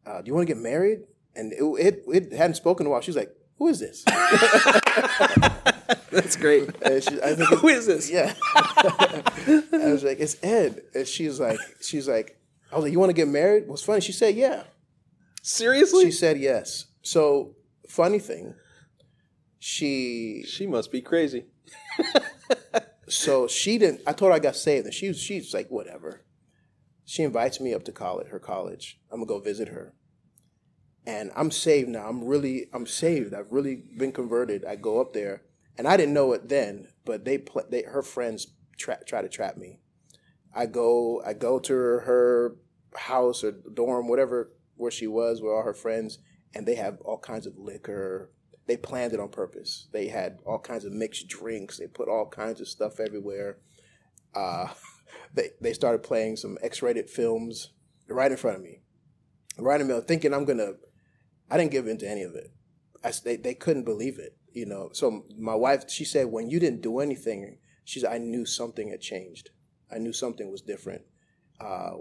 [0.04, 1.00] uh, do you want to get married?"
[1.34, 3.00] And it, it it hadn't spoken in a while.
[3.00, 4.04] She's like, "Who is this?"
[6.10, 6.64] That's great.
[6.84, 8.10] She, I think Who is this?
[8.10, 8.34] yeah.
[8.54, 12.38] I was like, "It's Ed," and she's like, "She's like,"
[12.72, 14.00] I was like, "You want to get married?" What's funny?
[14.00, 14.64] She said, "Yeah."
[15.42, 16.06] Seriously?
[16.06, 16.86] She said yes.
[17.02, 17.54] So
[17.88, 18.54] funny thing,
[19.58, 21.46] she she must be crazy.
[23.08, 24.00] So she didn't.
[24.06, 26.24] I told her I got saved, and she was she's like whatever.
[27.04, 29.00] She invites me up to college, her college.
[29.10, 29.94] I'm gonna go visit her,
[31.06, 32.08] and I'm saved now.
[32.08, 33.32] I'm really I'm saved.
[33.32, 34.64] I've really been converted.
[34.64, 35.42] I go up there,
[35.78, 39.28] and I didn't know it then, but they pl- they her friends tra- try to
[39.28, 39.80] trap me.
[40.54, 42.56] I go I go to her, her
[42.96, 46.18] house or dorm, whatever where she was with all her friends,
[46.54, 48.32] and they have all kinds of liquor,
[48.66, 49.88] they planned it on purpose.
[49.92, 51.78] They had all kinds of mixed drinks.
[51.78, 53.58] They put all kinds of stuff everywhere.
[54.34, 54.68] Uh,
[55.34, 57.72] they they started playing some X-rated films
[58.08, 58.82] right in front of me,
[59.58, 60.72] right in the middle, thinking I'm gonna.
[61.48, 62.52] I didn't give in to any of it.
[63.04, 64.90] I, they they couldn't believe it, you know.
[64.92, 69.00] So my wife, she said, when you didn't do anything, she's I knew something had
[69.00, 69.50] changed.
[69.92, 71.02] I knew something was different.
[71.60, 71.98] Uh,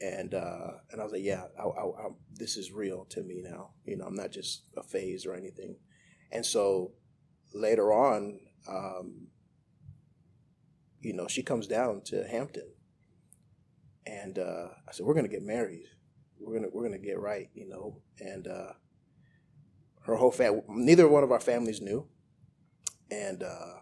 [0.00, 3.42] and uh, and I was like, yeah, I, I, I, this is real to me
[3.42, 3.70] now.
[3.86, 5.76] You know, I'm not just a phase or anything.
[6.34, 6.92] And so
[7.54, 9.28] later on, um,
[11.00, 12.72] you know, she comes down to Hampton,
[14.06, 15.86] and uh, I said, we're gonna get married.
[16.40, 18.02] We're gonna we're gonna get right, you know.
[18.18, 18.72] And uh,
[20.02, 22.08] her whole family, neither one of our families knew,
[23.10, 23.80] and uh,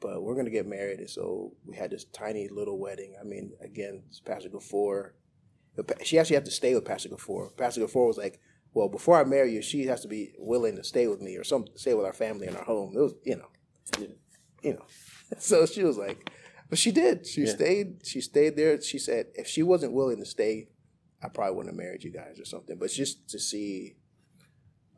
[0.00, 1.00] but we're gonna get married.
[1.00, 3.16] And so we had this tiny little wedding.
[3.20, 5.14] I mean, again, Pastor Gafor.
[6.04, 7.56] She actually had to stay with Pastor Gafor.
[7.56, 8.40] Pastor Gafor was like,
[8.74, 11.44] "Well, before I marry you, she has to be willing to stay with me or
[11.44, 13.48] some stay with our family in our home." It was, you know,
[13.98, 14.06] yeah.
[14.62, 14.84] you know.
[15.38, 16.28] So she was like,
[16.70, 17.26] but she did.
[17.26, 17.52] She yeah.
[17.52, 18.06] stayed.
[18.06, 18.80] She stayed there.
[18.80, 20.68] She said if she wasn't willing to stay,
[21.22, 22.78] I probably wouldn't have married you guys or something.
[22.78, 23.96] But just to see,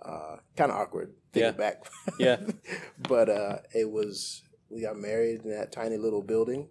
[0.05, 1.15] uh, kind of awkward.
[1.33, 1.53] Thinking yeah.
[1.53, 1.83] back.
[2.19, 2.41] yeah.
[3.09, 6.69] but uh, it was we got married in that tiny little building,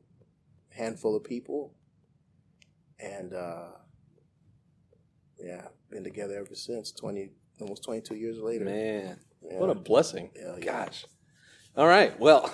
[0.69, 1.73] handful of people,
[2.99, 3.69] and uh,
[5.43, 6.91] yeah, been together ever since.
[6.91, 8.65] Twenty, almost twenty-two years later.
[8.65, 9.57] Man, yeah.
[9.57, 10.31] what a blessing!
[10.35, 11.05] Yeah, Gosh.
[11.75, 12.17] All right.
[12.19, 12.53] Well.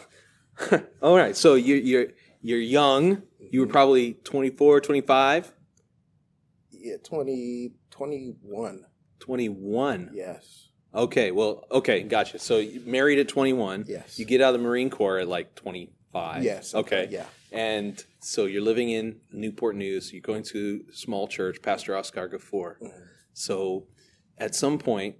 [1.01, 1.35] all right.
[1.35, 2.07] So you're you're
[2.41, 3.23] you're young.
[3.51, 3.71] You were mm-hmm.
[3.71, 5.53] probably 24, 25?
[6.71, 8.85] Yeah, 20, 21.
[9.19, 10.11] 21.
[10.13, 10.69] Yes.
[10.93, 12.39] Okay, well, okay, gotcha.
[12.39, 13.85] So you married at 21.
[13.87, 14.17] Yes.
[14.17, 16.43] You get out of the Marine Corps at like 25.
[16.43, 16.73] Yes.
[16.73, 17.07] Okay.
[17.11, 17.25] Yeah.
[17.51, 20.11] And so you're living in Newport News.
[20.11, 22.77] You're going to small church, Pastor Oscar Gafor.
[22.81, 23.01] Mm-hmm.
[23.33, 23.87] So
[24.37, 25.15] at some point,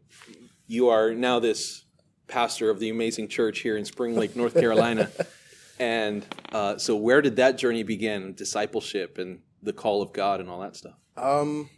[0.68, 1.86] you are now this
[2.28, 5.10] pastor of the amazing church here in Spring Lake, North Carolina.
[5.80, 8.34] and uh, so, where did that journey begin?
[8.34, 10.96] Discipleship and the call of God and all that stuff.
[11.16, 11.70] Um,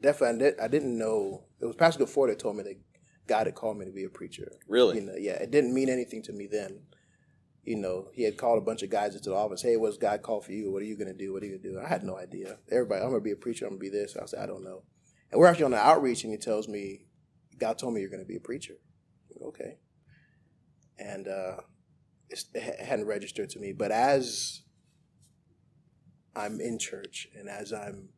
[0.00, 2.76] definitely, I, did, not know it was Pastor Gafor that told me that
[3.26, 4.50] God had called me to be a preacher.
[4.68, 4.96] Really?
[4.96, 6.80] You know, yeah, it didn't mean anything to me then.
[7.68, 9.60] You know, he had called a bunch of guys into the office.
[9.60, 10.72] Hey, what's God called for you?
[10.72, 11.34] What are you going to do?
[11.34, 11.78] What are you going to do?
[11.78, 12.56] I had no idea.
[12.72, 13.66] Everybody, I'm going to be a preacher.
[13.66, 14.16] I'm going to be this.
[14.16, 14.84] I said, I don't know.
[15.30, 17.02] And we're actually on the outreach, and he tells me,
[17.58, 18.76] God told me you're going to be a preacher.
[19.42, 19.76] Okay.
[20.98, 21.56] And uh,
[22.30, 23.74] it hadn't registered to me.
[23.74, 24.62] But as
[26.34, 28.08] I'm in church and as I'm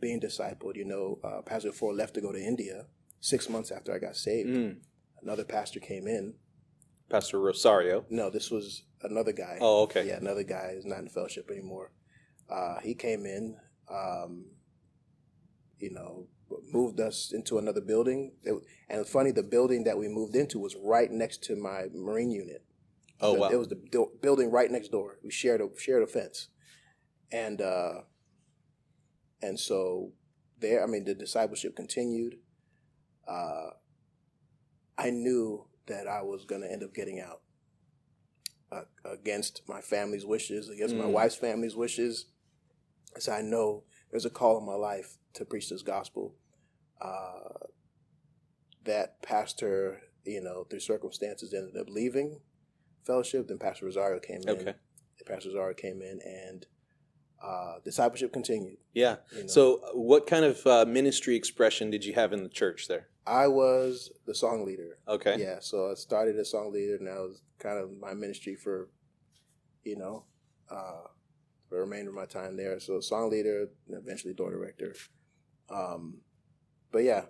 [0.00, 2.86] being discipled, you know, uh, Pastor Ford left to go to India
[3.18, 4.50] six months after I got saved.
[4.50, 4.76] Mm.
[5.20, 6.34] Another pastor came in.
[7.10, 8.06] Pastor Rosario?
[8.08, 9.58] No, this was another guy.
[9.60, 10.06] Oh, okay.
[10.06, 11.92] Yeah, another guy is not in fellowship anymore.
[12.48, 13.56] Uh, he came in,
[13.90, 14.46] um,
[15.78, 16.26] you know,
[16.72, 18.32] moved us into another building.
[18.42, 18.54] It,
[18.88, 22.64] and funny, the building that we moved into was right next to my Marine unit.
[23.20, 23.48] Oh so wow!
[23.50, 25.18] It was the building right next door.
[25.22, 26.48] We shared a shared a fence,
[27.30, 28.02] and uh,
[29.42, 30.12] and so
[30.58, 30.82] there.
[30.82, 32.36] I mean, the discipleship continued.
[33.28, 33.70] Uh,
[34.96, 37.40] I knew that I was going to end up getting out
[38.72, 40.98] uh, against my family's wishes, against mm.
[40.98, 42.26] my wife's family's wishes.
[43.16, 46.34] As I know there's a call in my life to preach this gospel.
[47.00, 47.66] Uh,
[48.84, 52.40] that pastor, you know, through circumstances, ended up leaving
[53.06, 53.48] fellowship.
[53.48, 54.50] Then Pastor Rosario came in.
[54.50, 54.74] Okay.
[55.26, 56.66] Pastor Rosario came in, and
[57.42, 58.78] uh, discipleship continued.
[58.92, 59.16] Yeah.
[59.32, 59.46] You know?
[59.46, 63.08] So, uh, what kind of uh, ministry expression did you have in the church there?
[63.26, 64.98] I was the song leader.
[65.06, 65.36] Okay.
[65.38, 65.58] Yeah.
[65.60, 68.88] So I started as song leader, and that was kind of my ministry for,
[69.84, 70.24] you know,
[70.70, 71.04] uh,
[71.68, 72.80] for the remainder of my time there.
[72.80, 74.94] So song leader, and eventually door director.
[75.70, 76.18] Um,
[76.90, 77.22] but yeah.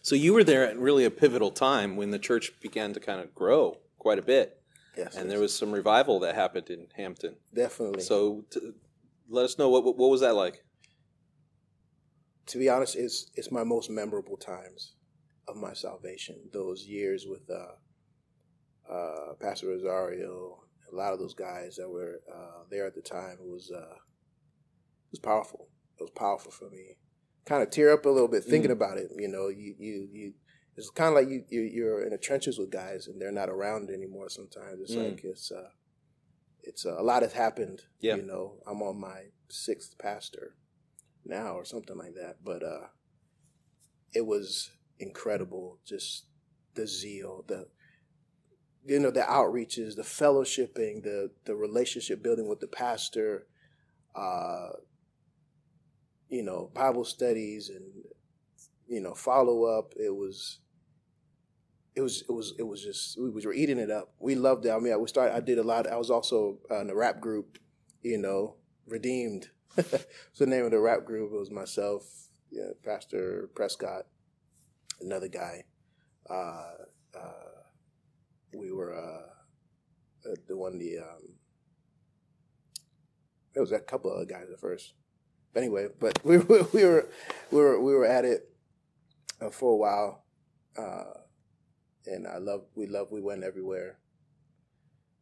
[0.00, 3.20] So you were there at really a pivotal time when the church began to kind
[3.20, 4.58] of grow quite a bit.
[4.96, 7.36] Yes, and there was some revival that happened in Hampton.
[7.54, 8.02] Definitely.
[8.02, 8.44] So,
[9.32, 10.64] let us know what, what, what was that like.
[12.46, 14.94] To be honest, it's it's my most memorable times
[15.48, 16.36] of my salvation.
[16.52, 20.60] Those years with uh, uh, Pastor Rosario,
[20.92, 23.38] a lot of those guys that were uh, there at the time.
[23.40, 25.68] It was uh, it was powerful.
[25.98, 26.96] It was powerful for me.
[27.46, 28.74] Kind of tear up a little bit thinking mm.
[28.74, 29.10] about it.
[29.16, 30.32] You know, you you you
[30.76, 33.50] it's kind of like you, you are in the trenches with guys and they're not
[33.50, 34.28] around anymore.
[34.28, 35.10] Sometimes it's mm.
[35.10, 35.68] like it's uh,
[36.62, 37.82] it's uh, a lot has happened.
[38.00, 38.16] Yeah.
[38.16, 40.54] you know, I'm on my sixth pastor
[41.24, 42.36] now or something like that.
[42.44, 42.88] But uh,
[44.14, 46.26] it was incredible, just
[46.74, 47.66] the zeal, the
[48.84, 53.46] you know the outreaches, the fellowshipping, the the relationship building with the pastor,
[54.14, 54.70] uh,
[56.28, 58.04] you know, Bible studies and
[58.86, 59.94] you know follow up.
[59.96, 60.58] It was
[61.94, 64.14] it was it was it was just we were eating it up.
[64.18, 64.70] We loved it.
[64.70, 65.34] I mean, I we started.
[65.34, 65.86] I did a lot.
[65.86, 67.58] I was also uh, in a rap group,
[68.02, 69.48] you know, redeemed.
[69.76, 71.32] It's the name of the rap group.
[71.32, 72.04] It was myself,
[72.50, 74.06] yeah, Pastor Prescott,
[75.00, 75.64] another guy.
[76.28, 76.72] Uh,
[77.14, 77.52] uh,
[78.54, 81.34] we were uh, uh, the one the um,
[83.54, 84.94] there was a couple of guys at first.
[85.52, 87.08] But anyway, but we were we were
[87.50, 88.48] we were we were at it
[89.40, 90.24] uh, for a while,
[90.78, 91.21] uh,
[92.06, 93.98] and I love we love we went everywhere.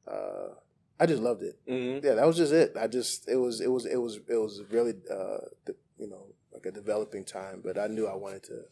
[0.06, 0.54] Uh,
[0.98, 1.58] I just loved it.
[1.68, 2.06] Mm-hmm.
[2.06, 2.76] Yeah, that was just it.
[2.78, 6.26] I just it was it was it was it was really uh, the, you know
[6.52, 8.62] like a developing time, but I knew I wanted to.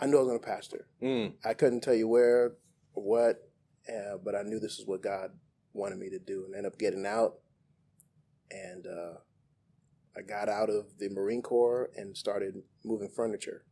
[0.00, 0.86] I knew I was going to pastor.
[1.02, 1.34] Mm.
[1.44, 2.54] I couldn't tell you where
[2.94, 3.50] or what,
[3.86, 5.30] uh, but I knew this is what God
[5.74, 7.34] wanted me to do, and end up getting out.
[8.50, 9.18] And uh,
[10.16, 13.64] I got out of the Marine Corps and started moving furniture.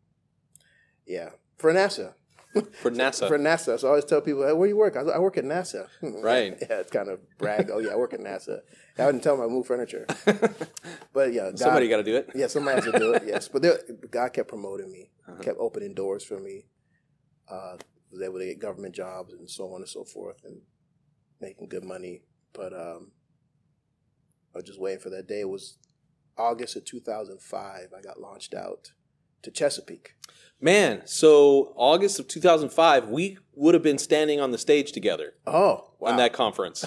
[1.07, 2.14] Yeah, for NASA.
[2.83, 3.29] For NASA.
[3.29, 3.79] For NASA.
[3.79, 4.97] So I always tell people, hey, where do you work?
[4.97, 5.87] I, I work at NASA.
[6.03, 6.57] Right.
[6.61, 7.71] yeah, it's kind of brag.
[7.73, 8.61] oh, yeah, I work at NASA.
[8.99, 10.07] I wouldn't tell them I move furniture.
[11.13, 12.31] But yeah, God, Somebody got to do it.
[12.35, 13.23] yeah, somebody has to do it.
[13.27, 13.79] Yes, but there,
[14.11, 15.41] God kept promoting me, Uh-huh.
[15.43, 16.65] kept opening doors for me.
[17.49, 17.77] Uh,
[18.11, 20.63] was able to get government jobs and so on and so forth, and
[21.41, 22.23] making good money.
[22.55, 23.13] But um,
[24.55, 25.41] I was just waiting for that day.
[25.41, 25.77] It was
[26.37, 27.89] August of 2005.
[27.97, 28.93] I got launched out
[29.42, 30.14] to Chesapeake.
[30.61, 35.90] Man, so August of 2005, we would have been standing on the stage together Oh,
[36.01, 36.11] wow!
[36.11, 36.85] on that conference.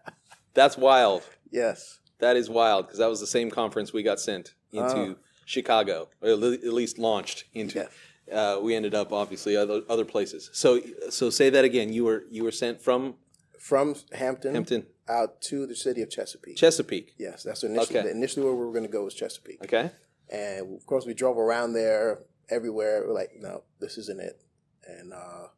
[0.54, 1.22] That's wild.
[1.50, 5.16] yes, That is wild because that was the same conference we got sent into Oh.
[5.44, 7.88] Chicago, or at least launched into.
[8.30, 10.48] Uh, we ended up obviously other other places.
[10.52, 11.92] So so say that again.
[11.92, 13.14] You were you were sent from
[13.58, 16.56] from Hampton, Hampton, out to the city of Chesapeake.
[16.56, 17.14] Chesapeake.
[17.18, 18.10] yes, that's initially Okay.
[18.10, 19.62] initially where we were going to go was Chesapeake.
[19.64, 19.90] Okay.
[20.30, 23.04] And of course, we drove around there everywhere.
[23.06, 24.40] We're like, no, this isn't it.
[24.86, 25.48] And uh,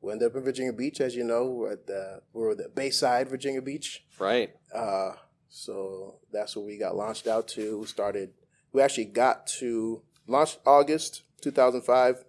[0.00, 1.46] we ended up in Virginia Beach, as you know.
[1.46, 4.04] We're at the, we're at the Bayside, Virginia Beach.
[4.18, 4.54] Right.
[4.74, 5.12] Uh,
[5.48, 7.80] so that's where we got launched out to.
[7.80, 8.32] We started,
[8.72, 12.24] we actually got to, launched August 2005,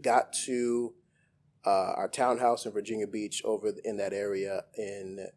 [0.00, 0.94] got to
[1.66, 5.28] uh, our townhouse in Virginia Beach over in that area in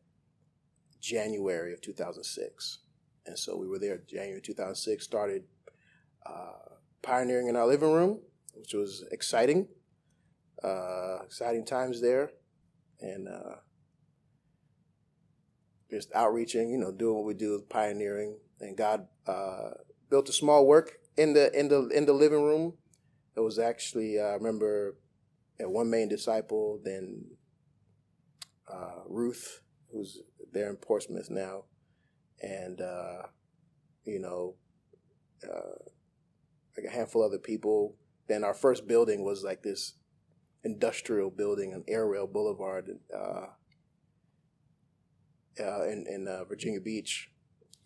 [1.01, 2.79] January of 2006.
[3.25, 5.43] And so we were there January 2006, started
[6.25, 8.19] uh, pioneering in our living room,
[8.55, 9.67] which was exciting.
[10.63, 12.31] Uh, exciting times there.
[12.99, 13.55] And uh,
[15.89, 18.37] just outreaching, you know, doing what we do, pioneering.
[18.59, 19.71] And God uh,
[20.09, 22.73] built a small work in the in the in the living room.
[23.35, 24.95] It was actually uh, I remember
[25.59, 27.25] one main disciple, then
[28.71, 31.65] uh, Ruth, who's there in Portsmouth now,
[32.41, 33.23] and uh,
[34.05, 34.55] you know,
[35.43, 35.83] uh,
[36.77, 37.95] like a handful of other people.
[38.27, 39.93] Then our first building was like this
[40.63, 43.47] industrial building on Air Rail Boulevard uh,
[45.59, 47.29] uh, in in uh, Virginia Beach.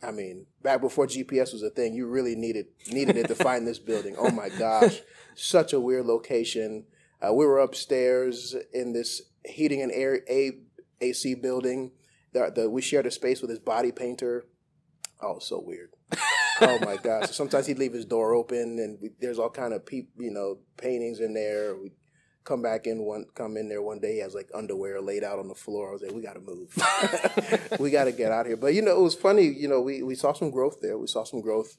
[0.03, 3.65] I mean, back before GPS was a thing, you really needed needed it to find
[3.65, 4.15] this building.
[4.17, 5.01] Oh my gosh,
[5.35, 6.85] such a weird location.
[7.25, 10.59] Uh, we were upstairs in this heating and air a,
[11.01, 11.91] AC building.
[12.35, 14.43] The, the, we shared a space with his body painter.
[15.21, 15.91] Oh, so weird.
[16.59, 17.31] oh my gosh!
[17.31, 20.57] Sometimes he'd leave his door open, and we, there's all kind of peop, you know,
[20.75, 21.77] paintings in there.
[21.81, 21.93] We
[22.43, 24.15] come back in one, come in there one day.
[24.15, 25.87] He has like underwear laid out on the floor.
[25.87, 27.79] I was like, we got to move.
[27.79, 28.57] we got to get out here.
[28.57, 29.45] But you know, it was funny.
[29.45, 30.97] You know, we we saw some growth there.
[30.97, 31.77] We saw some growth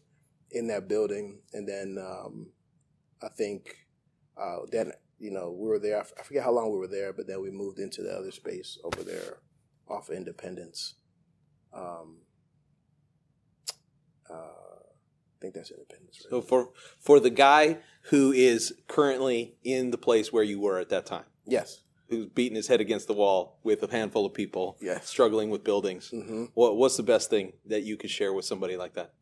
[0.50, 2.46] in that building, and then um,
[3.22, 3.76] I think
[4.40, 6.00] uh, then you know we were there.
[6.00, 8.78] I forget how long we were there, but then we moved into the other space
[8.82, 9.36] over there
[9.88, 10.94] off of Independence.
[11.72, 12.18] Um,
[14.28, 16.20] uh, I think that's Independence.
[16.24, 16.30] Right?
[16.30, 16.70] So for
[17.00, 17.78] for the guy
[18.10, 21.80] who is currently in the place where you were at that time, yes.
[22.08, 25.08] who's beating his head against the wall with a handful of people, Yes.
[25.08, 28.76] struggling with buildings, hmm what what's the best thing that you could share with somebody
[28.76, 29.12] like that?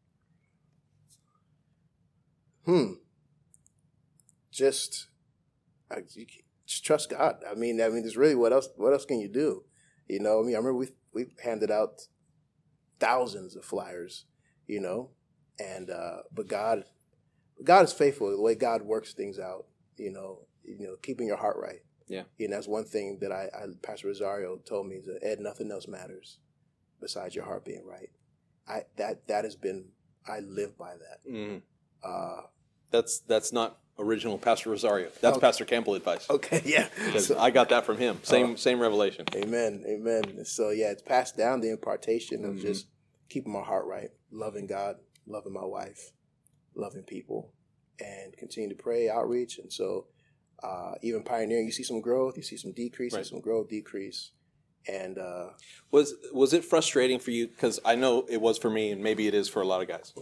[2.65, 2.93] Hmm.
[4.51, 5.09] Just,
[5.91, 5.97] I,
[6.67, 7.37] just trust God.
[7.51, 8.69] I mean, I mean, there's really what else?
[8.77, 9.65] What else can you do?
[10.09, 12.03] You know, I mean, I remember we we handed out
[13.01, 14.27] thousands of flyers.
[14.67, 15.11] You know,
[15.59, 16.85] and uh, but God,
[17.63, 18.31] God is faithful.
[18.31, 19.67] The way God works things out.
[19.97, 21.83] You know, you know, keeping your heart right.
[22.09, 22.23] Yeah.
[22.39, 25.71] And that's one thing that I, I Pastor Rosario told me is that Ed, nothing
[25.71, 26.39] else matters
[27.01, 28.11] besides your heart being right.
[28.67, 29.87] I that that has been
[30.27, 31.31] I live by that.
[31.31, 31.63] Mm.
[32.03, 32.43] Uh,
[32.91, 35.09] That's that's not original Pastor Rosario.
[35.21, 35.41] That's Okay.
[35.47, 36.29] Pastor Campbell advice.
[36.29, 36.89] okay, yeah.
[37.19, 38.19] So- I got that from him.
[38.23, 38.57] Same Oh.
[38.57, 39.27] same revelation.
[39.35, 39.85] Amen.
[39.89, 40.45] Amen.
[40.45, 42.61] So yeah, it's passed down the impartation of Mhm.
[42.63, 42.87] just
[43.29, 46.13] keeping my heart right, loving God, loving my wife,
[46.75, 47.53] loving people,
[48.01, 49.59] and continue to pray, outreach.
[49.59, 50.09] And so
[50.63, 53.27] Uh, even pioneering, you see some growth, you see some decrease, Right.
[53.27, 54.31] some growth, decrease,
[54.89, 55.51] and uh,
[55.91, 57.49] Was was it frustrating for you?
[57.49, 59.89] Because I know it was for me, and maybe it is for a lot of
[59.89, 60.15] guys,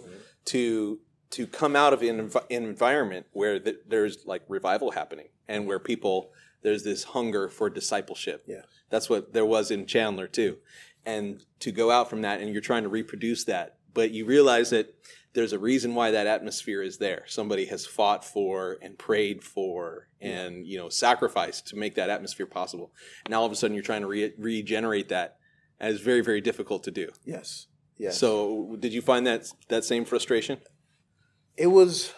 [0.46, 1.00] to
[1.32, 5.78] to come out of an, an environment where th- there's like revival happening, and where
[5.78, 6.30] people
[6.62, 8.44] there's this hunger for discipleship.
[8.46, 8.62] Yeah.
[8.88, 10.58] that's what there was in Chandler too,
[11.04, 14.70] and to go out from that, and you're trying to reproduce that, but you realize
[14.70, 14.94] that
[15.34, 17.24] there's a reason why that atmosphere is there.
[17.26, 22.46] Somebody has fought for and prayed for and you know sacrificed to make that atmosphere
[22.46, 22.92] possible.
[23.24, 25.38] And all of a sudden, you're trying to re- regenerate that,
[25.80, 27.08] and it's very very difficult to do.
[27.24, 27.66] yes,
[27.96, 28.18] yes.
[28.18, 30.60] So, did you find that that same frustration?
[31.56, 32.12] It was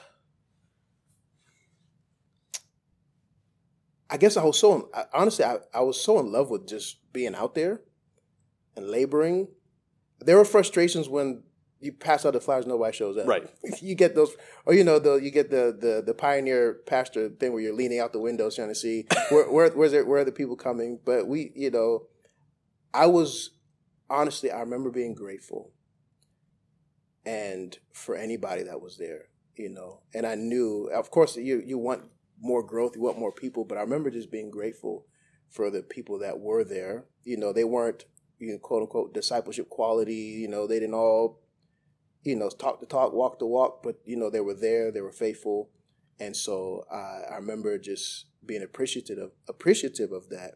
[4.10, 7.34] i guess i was so honestly I, I was so in love with just being
[7.34, 7.80] out there
[8.76, 9.48] and laboring.
[10.20, 11.44] There were frustrations when
[11.80, 13.48] you pass out the flyers nobody shows up Right.
[13.82, 17.52] you get those or you know the you get the the, the pioneer pastor thing
[17.52, 20.24] where you're leaning out the windows trying to see where where where's there, where are
[20.24, 20.98] the people coming?
[21.04, 22.06] But we you know
[22.94, 23.50] i was
[24.08, 25.72] honestly i remember being grateful
[27.26, 30.00] and for anybody that was there, you know.
[30.14, 32.02] And I knew, of course, you you want
[32.40, 35.06] more growth, you want more people, but I remember just being grateful
[35.50, 37.06] for the people that were there.
[37.24, 38.04] You know, they weren't,
[38.38, 40.14] you know, quote unquote discipleship quality.
[40.14, 41.40] You know, they didn't all,
[42.24, 45.00] you know, talk the talk, walk the walk, but you know, they were there, they
[45.00, 45.70] were faithful,
[46.20, 50.54] and so I, I remember just being appreciative of, appreciative of that,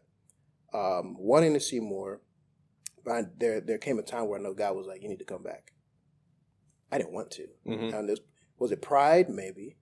[0.73, 2.21] um, wanting to see more.
[3.03, 5.19] But I, there there came a time where I know God was like, you need
[5.19, 5.71] to come back.
[6.91, 7.47] I didn't want to.
[7.67, 7.95] Mm-hmm.
[7.95, 8.19] And this,
[8.57, 9.29] was it pride?
[9.29, 9.77] Maybe.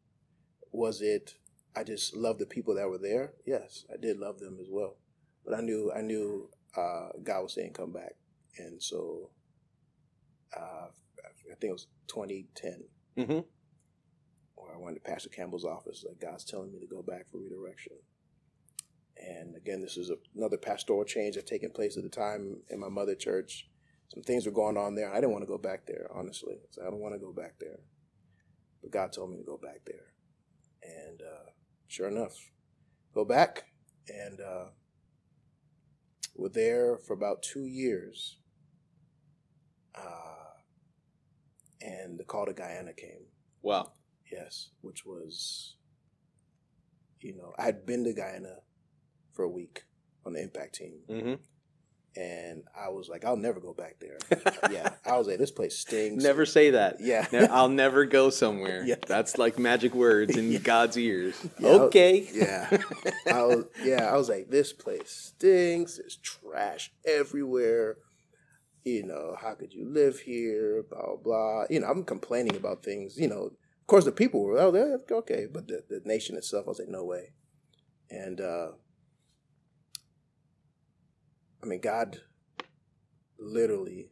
[0.72, 1.36] Was it?
[1.76, 3.34] I just loved the people that were there.
[3.46, 4.98] Yes, I did love them as well.
[5.46, 8.14] But I knew, I knew uh, God was saying, "Come back,"
[8.58, 9.30] and so
[10.56, 12.84] uh, I think it was 2010,
[13.18, 13.40] Mm-hmm.
[14.56, 16.04] where I went to Pastor Campbell's office.
[16.08, 17.94] Like God's telling me to go back for redirection.
[19.18, 22.80] And again, this is a, another pastoral change that taken place at the time in
[22.80, 23.68] my mother church.
[24.14, 25.12] Some things were going on there.
[25.12, 26.56] I didn't want to go back there, honestly.
[26.72, 27.80] So I don't want to go back there.
[28.82, 30.14] But God told me to go back there.
[30.82, 31.50] And uh,
[31.88, 32.36] sure enough,
[33.14, 33.66] go back.
[34.08, 34.66] And uh,
[36.36, 38.38] we're there for about two years.
[39.94, 40.38] Uh,
[41.82, 43.26] and the call to Guyana came.
[43.62, 43.92] Wow.
[44.32, 45.76] Yes, which was,
[47.20, 48.58] you know, I had been to Guyana
[49.34, 49.84] for a week
[50.26, 51.34] on the impact team, Mm-hmm.
[52.18, 54.18] And I was like, I'll never go back there.
[54.72, 56.24] yeah, I was like, this place stinks.
[56.24, 56.96] Never say that.
[57.00, 57.28] Yeah.
[57.32, 58.84] Ne- I'll never go somewhere.
[58.88, 58.96] Yeah.
[59.06, 60.60] That's like magic words in Yeah.
[60.60, 61.36] God's ears.
[61.60, 61.70] Yeah.
[61.70, 62.28] Okay.
[62.34, 62.78] Yeah.
[63.32, 65.98] I was, yeah, I was like, this place stinks.
[65.98, 67.98] There's trash everywhere.
[68.86, 70.84] You know, how could you live here?
[70.90, 71.18] Blah blah.
[71.18, 71.64] blah.
[71.70, 73.18] You know, I'm complaining about things.
[73.18, 76.70] You know, of course, the people were oh, okay, but the, the nation itself, I
[76.70, 77.34] was like, no way.
[78.10, 78.70] And uh
[81.62, 82.22] I mean, God
[83.40, 84.10] literally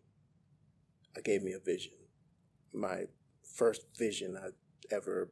[1.16, 1.94] uh, gave me a vision.
[2.74, 3.06] My
[3.44, 4.50] first vision I
[4.94, 5.32] ever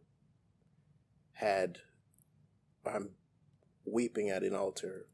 [1.33, 1.79] had.
[2.85, 3.11] I'm
[3.85, 5.07] weeping at an altar.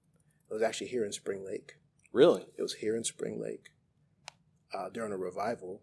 [0.50, 1.76] It was actually here in Spring Lake.
[2.12, 2.46] Really?
[2.58, 3.70] It was here in Spring Lake
[4.74, 5.82] uh, during a revival.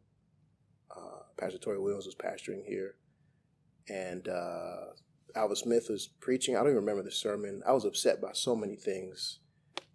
[0.91, 2.97] Uh, Pastor Tori Williams was pastoring here,
[3.89, 4.93] and uh,
[5.35, 6.57] Alva Smith was preaching.
[6.57, 7.63] I don't even remember the sermon.
[7.67, 9.39] I was upset by so many things.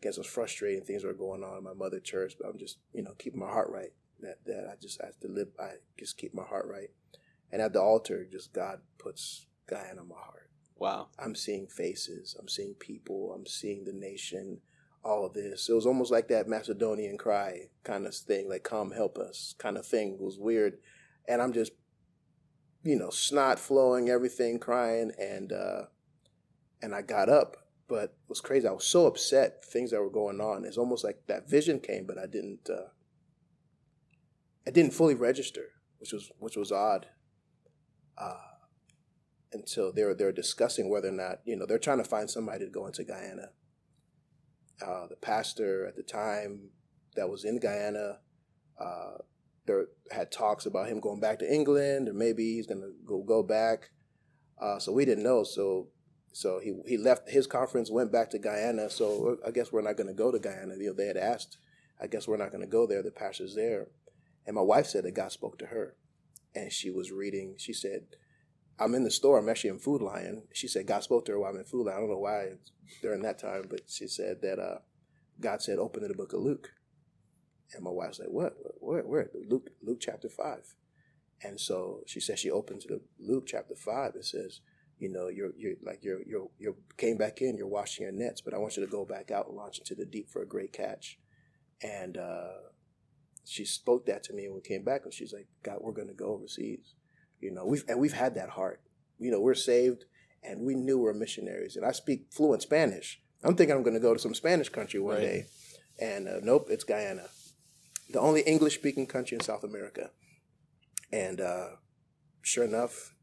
[0.01, 3.03] Again, was frustrating things were going on in my mother church, but I'm just, you
[3.03, 3.93] know, keeping my heart right.
[4.21, 5.49] That that I just have to live.
[5.59, 6.89] I just keep my heart right.
[7.51, 10.49] And at the altar, just God puts Guyana on my heart.
[10.77, 11.09] Wow.
[11.19, 14.61] I'm seeing faces, I'm seeing people, I'm seeing the nation,
[15.03, 15.69] all of this.
[15.69, 19.77] It was almost like that Macedonian cry kind of thing, like "Come help us" kind
[19.77, 20.13] of thing.
[20.13, 20.77] It was weird,
[21.27, 21.73] and I'm just,
[22.83, 25.83] you know, snot flowing, everything, crying, and uh,
[26.81, 27.57] and I got up,
[27.91, 28.65] but it was crazy.
[28.65, 30.63] I was so upset, things that were going on.
[30.63, 32.87] It's almost like that vision came, but I didn't, uh,
[34.65, 35.65] I didn't fully register,
[35.97, 37.07] which was which was odd.
[38.17, 38.37] Uh,
[39.51, 42.71] until they're they're discussing whether or not you know they're trying to find somebody to
[42.71, 43.49] go into Guyana.
[44.81, 46.69] Uh, the pastor at the time
[47.17, 48.19] that was in Guyana,
[48.79, 49.17] uh,
[49.65, 53.21] there had talks about him going back to England or maybe he's going to go
[53.21, 53.89] go back.
[54.61, 55.43] Uh, so we didn't know.
[55.43, 55.89] So
[56.31, 58.89] so he he left his conference, went back to Guyana.
[58.89, 60.75] So I guess we're not going to go to Guyana.
[60.77, 61.57] You know, they had asked.
[62.01, 63.03] I guess we're not going to go there.
[63.03, 63.87] The pastor's there,
[64.47, 65.95] and my wife said that God spoke to her,
[66.55, 67.55] and she was reading.
[67.57, 68.07] She said.
[68.79, 69.37] I'm in the store.
[69.37, 70.47] I'm actually in Food Lion.
[70.53, 71.97] She said God spoke to her while I'm in Food Lion.
[71.97, 72.45] I don't know why
[73.03, 74.79] during that time, but she said that uh,
[75.39, 76.71] God said, "Open to the book of Luke."
[77.75, 78.55] And my wife's like, "What?
[78.79, 79.03] Where?
[79.03, 79.29] Where?
[79.47, 79.69] Luke?
[79.83, 80.73] Luke chapter five.
[81.43, 84.15] And so she said she opened to the Luke chapter five.
[84.15, 84.61] It says,
[85.01, 88.39] you know, you're you're like you're you're you came back in, you're washing your nets,
[88.39, 90.47] but I want you to go back out and launch into the deep for a
[90.47, 91.17] great catch.
[91.81, 92.51] And uh,
[93.43, 96.07] she spoke that to me when we came back, and she's like, God, we're going
[96.09, 96.93] to go overseas.
[97.39, 98.81] You know, we've and we've had that heart.
[99.17, 100.05] You know, we're saved,
[100.43, 101.75] and we knew we're missionaries.
[101.75, 103.19] And I speak fluent Spanish.
[103.43, 105.21] I'm thinking I'm going to go to some Spanish country one Right.
[105.23, 105.45] day,
[105.99, 107.25] and uh, nope, it's Guyana,
[108.11, 110.11] the only English-speaking country in South America.
[111.11, 111.67] And uh,
[112.43, 113.15] sure enough,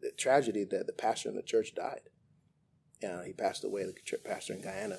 [0.00, 2.00] the tragedy that the pastor in the church died.
[3.06, 4.98] Uh, he passed away, the ch- pastor in Guyana.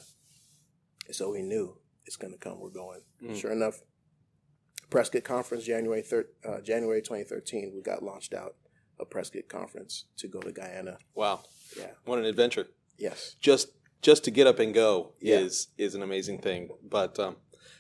[1.08, 2.60] And so we knew it's going to come.
[2.60, 3.02] We're going.
[3.24, 3.36] Mm.
[3.36, 3.80] Sure enough,
[4.89, 8.56] Prescott Conference, January thir- uh, January 2013, we got launched out
[9.00, 10.97] of Prescott Conference to go to Guyana.
[11.14, 11.43] Wow,
[11.78, 11.91] Yeah.
[12.06, 12.68] what an adventure!
[12.97, 13.36] Yes.
[13.39, 13.70] Just
[14.02, 15.39] just to get up and go Yeah.
[15.39, 16.70] is is an amazing thing.
[16.82, 17.36] But um,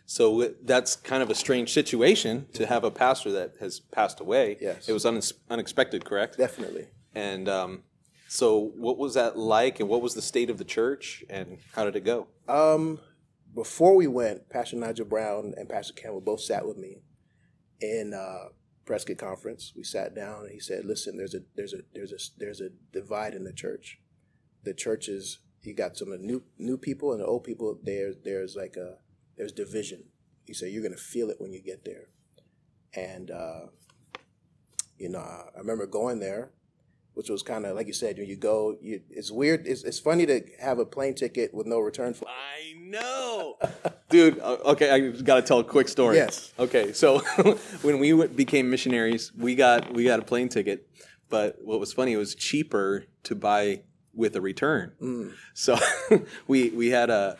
[0.05, 4.19] so it- that's kind of a strange situation to have a pastor that has passed
[4.19, 4.57] away.
[4.61, 4.87] Yes.
[4.89, 6.37] it was unex unexpected, correct?
[6.37, 6.87] Definitely.
[7.15, 7.83] And um,
[8.27, 11.85] so, what was that like, and what was the state of the church, and how
[11.85, 12.27] did it go?
[12.47, 12.99] Um,
[13.55, 17.01] before we went, Pastor Nigel Brown and Pastor Campbell both sat with me
[17.81, 18.49] in uh,
[18.85, 19.73] Prescott conference.
[19.75, 22.69] We sat down and he said, "Listen, there's a there's a there's a there's a
[22.91, 23.99] divide in the church.
[24.63, 27.79] The church is you got some of the new new people and the old people.
[27.81, 28.97] There's there's like a
[29.37, 30.05] there's division.
[30.45, 32.09] He said you're gonna feel it when you get there,
[32.93, 33.67] and uh,
[34.97, 36.51] you know I remember going there."
[37.19, 39.67] Which was kind of like you said, when you go, you, it's weird.
[39.67, 42.33] It's, it's funny to have a plane ticket with no return flight.
[42.33, 43.57] I know,
[44.09, 44.39] dude.
[44.39, 46.15] uh, Okay, I got to tell a quick story.
[46.15, 46.53] Yes.
[46.57, 47.19] Okay, so
[47.81, 50.87] when we became missionaries, we got we got a plane ticket,
[51.27, 53.81] but what was funny it was cheaper to buy
[54.13, 54.93] with a return.
[55.01, 55.33] Mm.
[55.53, 55.77] So
[56.47, 57.37] we we had a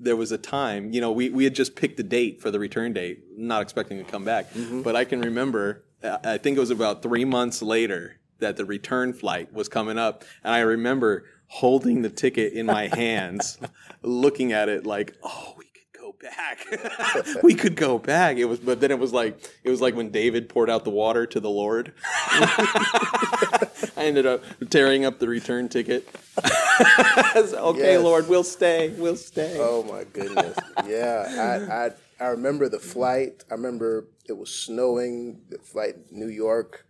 [0.00, 2.58] there was a time, you know, we, we had just picked a date for the
[2.58, 4.46] return date, not expecting to come back.
[4.82, 9.12] But I can remember, I think it was about three months later that the return
[9.12, 10.24] flight was coming up.
[10.44, 13.58] And I remember holding the ticket in my hands,
[14.02, 17.42] looking at it like, oh, we could go back.
[17.42, 18.36] we could go back.
[18.36, 20.90] It was, but then it was like, it was like when David poured out the
[20.90, 21.92] water to the Lord.
[22.14, 26.08] I ended up tearing up the return ticket.
[26.44, 28.02] okay, Yes.
[28.02, 28.90] Lord, we'll stay.
[28.90, 29.56] We'll stay.
[29.58, 30.56] Oh my goodness.
[30.86, 33.44] yeah, I, I I remember the flight.
[33.50, 35.40] I remember it was snowing.
[35.48, 36.86] The flight New York.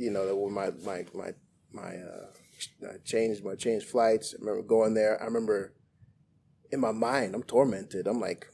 [0.00, 1.32] You know, that when my my my
[1.72, 4.34] my uh, changed my changed flights.
[4.34, 5.20] I remember going there.
[5.20, 5.74] I remember
[6.72, 8.06] in my mind, I'm tormented.
[8.06, 8.46] I'm like,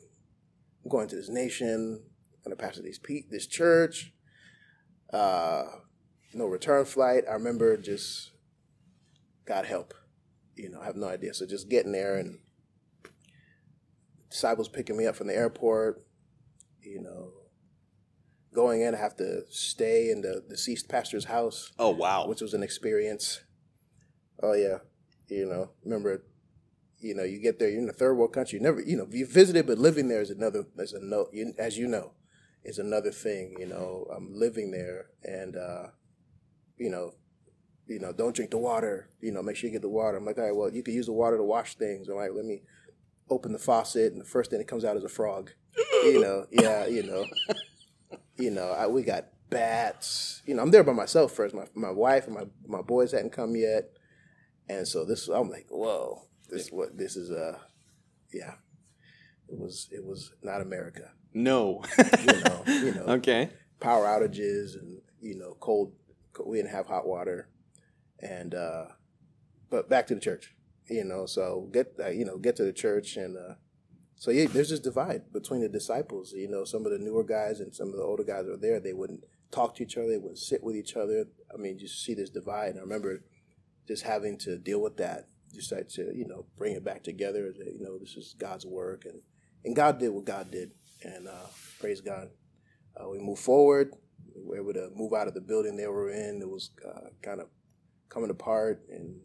[0.84, 2.02] I'm going to this nation.
[2.02, 4.12] I'm gonna pastor these pe- this church.
[5.12, 5.66] Uh,
[6.34, 7.22] no return flight.
[7.30, 8.32] I remember just,
[9.44, 9.94] God help.
[10.56, 11.32] You know, I have no idea.
[11.32, 12.40] So just getting there and
[14.30, 16.04] disciples picking me up from the airport,
[16.82, 17.30] you know,
[18.56, 22.26] going in, I have to stay in the deceased pastor's house, Oh, wow.
[22.26, 23.42] which was an experience.
[24.42, 24.78] Oh yeah,
[25.28, 26.24] you know, remember,
[26.98, 29.06] you know, you get there, you're in a third world country, you never, you know,
[29.10, 32.12] you visited, but living there is another, is a no, you, as you know,
[32.64, 33.54] is another thing.
[33.58, 35.86] You know, I'm living there, and uh,
[36.78, 37.12] you know,
[37.86, 39.10] you know, don't drink the water.
[39.20, 40.16] You know, make sure you get the water.
[40.16, 42.08] I'm like, all right, well, you can use the water to wash things.
[42.08, 42.62] I'm let me
[43.30, 45.50] open the faucet, and the first thing that comes out is a frog.
[46.04, 47.24] you know, yeah, you know,
[48.36, 50.42] you know, I, we got bats.
[50.46, 51.54] You know, I'm there by myself first.
[51.54, 53.90] My my wife and my my boys hadn't come yet,
[54.68, 57.30] and so this, I'm like, whoa, this what this is.
[57.30, 57.58] Uh,
[58.32, 58.54] yeah,
[59.48, 61.12] it was it was not America.
[61.32, 61.82] No.
[61.98, 63.50] You know, you know, okay.
[63.80, 65.92] power outages and you know cold
[66.44, 67.48] we didn't have hot water
[68.20, 68.86] and uh
[69.70, 70.54] but back to the church
[70.88, 73.54] you know so get uh, you know get to the church and uh
[74.16, 77.60] so yeah there's this divide between the disciples you know some of the newer guys
[77.60, 80.18] and some of the older guys are there they wouldn't talk to each other they
[80.18, 83.22] wouldn't sit with each other i mean you see this divide and i remember
[83.86, 85.26] just having to deal with that
[85.70, 89.20] like to you know bring it back together you know this is god's work and
[89.64, 91.46] and god did what god did and uh
[91.78, 92.28] praise god
[92.98, 93.92] uh, we moved forward.
[94.34, 96.40] We were able to move out of the building they were in.
[96.40, 97.48] It was uh, kind of
[98.08, 99.20] coming apart, and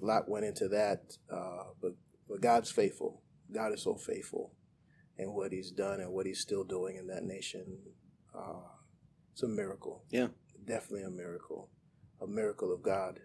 [0.00, 1.16] a lot went into that.
[1.32, 1.92] Uh, but
[2.28, 3.22] but God's faithful.
[3.52, 4.52] God is so faithful,
[5.18, 7.78] in what He's done and what He's still doing in that nation.
[8.34, 8.60] Uh,
[9.32, 10.04] it's a miracle.
[10.10, 10.28] Yeah.
[10.64, 11.68] definitely a miracle.
[12.20, 13.18] A miracle of God.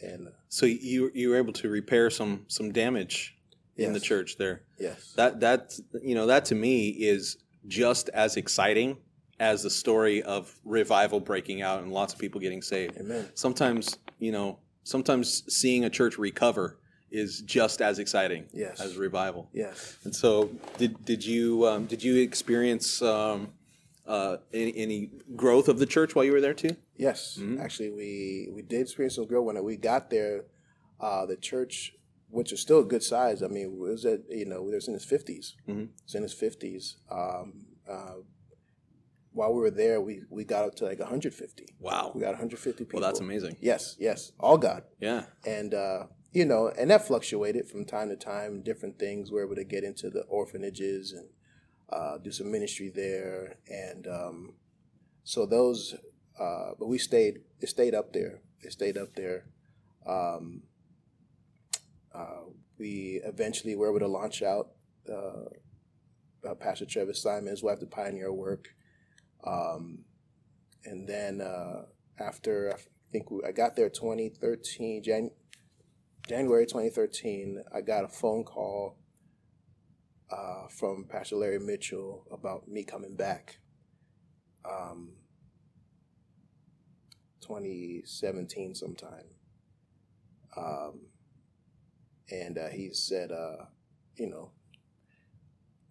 [0.00, 3.36] And uh, So you you were able to repair some some damage
[3.76, 4.62] in the church there.
[4.78, 5.72] yes, That that
[6.02, 8.98] you know that to me is just as exciting
[9.40, 12.96] as the story of revival breaking out and lots of people getting saved.
[12.98, 13.28] Amen.
[13.34, 16.78] Sometimes you know sometimes seeing a church recover
[17.10, 18.80] is just as exciting Yes.
[18.80, 19.48] as revival.
[19.52, 19.98] Yes.
[20.04, 23.52] And so, did did you um, did you experience um,
[24.06, 26.76] uh, any, any growth of the church while you were there too?
[26.96, 30.44] Yes, actually, we we did experience some growth when we got there.
[31.00, 31.92] Uh, the church,
[32.30, 34.94] which is still a good size, I mean, was at you know it was in
[34.94, 35.88] its 50s Mhm.
[36.04, 36.96] It's in its fifties.
[37.10, 38.14] Um, uh,
[39.32, 41.66] while we were there, we we got up to like 150.
[41.80, 42.12] Wow.
[42.14, 43.00] We got 150 people.
[43.00, 43.56] Well, that's amazing.
[43.60, 45.24] Yes, yes, all God, Yeah.
[45.44, 48.60] and uh, you know, and that fluctuated from time to time.
[48.60, 49.30] Different things.
[49.30, 51.28] We were able to get into the orphanages and
[51.90, 54.54] uh, do some ministry there, and um,
[55.22, 55.94] so those.
[56.38, 57.38] Uh, but we stayed.
[57.60, 58.40] It stayed up there.
[58.60, 59.46] It stayed up there.
[60.04, 60.64] Um,
[62.12, 64.70] uh, we eventually were able to launch out.
[65.08, 65.50] Uh,
[66.48, 68.74] uh, Pastor Travis Simon, his wife, the pioneer work,
[69.46, 70.00] um,
[70.84, 71.82] and then uh,
[72.18, 72.80] after I
[73.12, 75.30] think we, I got there 2013 Jan-
[76.28, 78.96] January 2013, I got a phone call
[80.30, 83.58] uh, from Pastor Larry Mitchell about me coming back.
[84.64, 85.12] Um,
[87.42, 89.26] 2017 sometime.
[90.56, 91.00] Um,
[92.30, 93.66] and uh, he said, uh,
[94.16, 94.52] you know,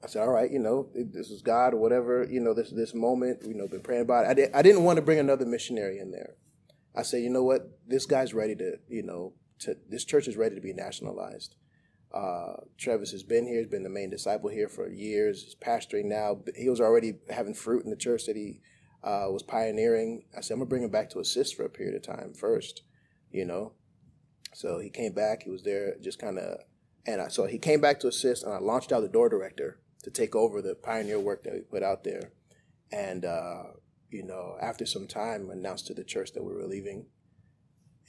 [0.03, 2.93] I said, all right, you know, this is God or whatever, you know, this this
[2.93, 4.29] moment, you know, been praying about it.
[4.29, 6.35] I, did, I didn't want to bring another missionary in there.
[6.95, 9.33] I said, you know what, this guy's ready to, you know,
[9.63, 11.55] to this church is ready to be nationalized.
[12.13, 16.05] Uh, Travis has been here, he's been the main disciple here for years, he's pastoring
[16.05, 16.39] now.
[16.55, 18.61] He was already having fruit in the church that he
[19.03, 20.25] uh, was pioneering.
[20.37, 22.83] I said, I'm gonna bring him back to assist for a period of time first,
[23.31, 23.73] you know.
[24.53, 26.59] So he came back, he was there just kind of,
[27.07, 29.79] and I, so he came back to assist, and I launched out the door director
[30.03, 32.31] to take over the pioneer work that we put out there.
[32.91, 33.63] And, uh,
[34.11, 37.07] you know, after some time, announced to the church that we were leaving.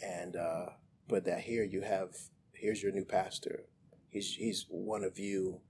[0.03, 0.67] And, uh,
[1.09, 2.11] but that here you have,
[2.53, 3.65] here's your new pastor.
[4.11, 5.61] He's, he's one of you.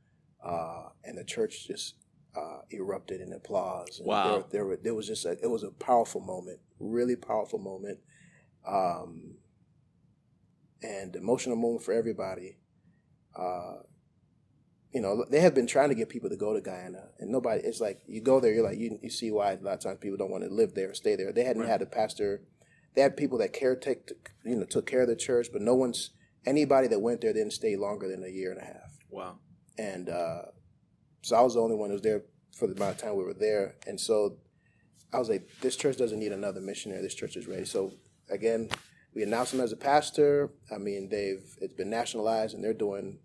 [0.45, 1.95] Uh, and the church just
[2.37, 3.99] uh, erupted in applause.
[3.99, 4.25] And Wow.
[4.31, 7.99] There, there, were, there was just a, it was a powerful moment, really powerful moment.
[8.67, 9.37] Um,
[10.83, 12.59] and emotional moment for everybody.
[13.35, 13.77] Uh,
[14.93, 17.63] you know, they have been trying to get people to go to Guyana, and nobody.
[17.65, 19.99] It's like you go there, you're like you, you see why a lot of times
[20.01, 21.33] people don't want to live there or stay there.
[21.33, 21.71] They hadn't Right.
[21.71, 22.43] had a pastor.
[22.95, 24.13] They had people that caretake,
[24.45, 26.11] you know, took care of the church, but no one's
[26.47, 28.99] anybody that went there didn't stay longer than a year and a half.
[29.11, 29.39] Wow.
[29.79, 30.43] And uh,
[31.23, 32.23] so I was the only one who was there
[32.57, 34.37] for the amount of time we were there, and so
[35.13, 37.03] I was like, this church doesn't need another missionary.
[37.03, 37.65] This church is ready.
[37.65, 37.93] So
[38.31, 38.69] again,
[39.15, 40.51] we announced him as a pastor.
[40.73, 43.19] I mean, they've it's been nationalized, and they're doing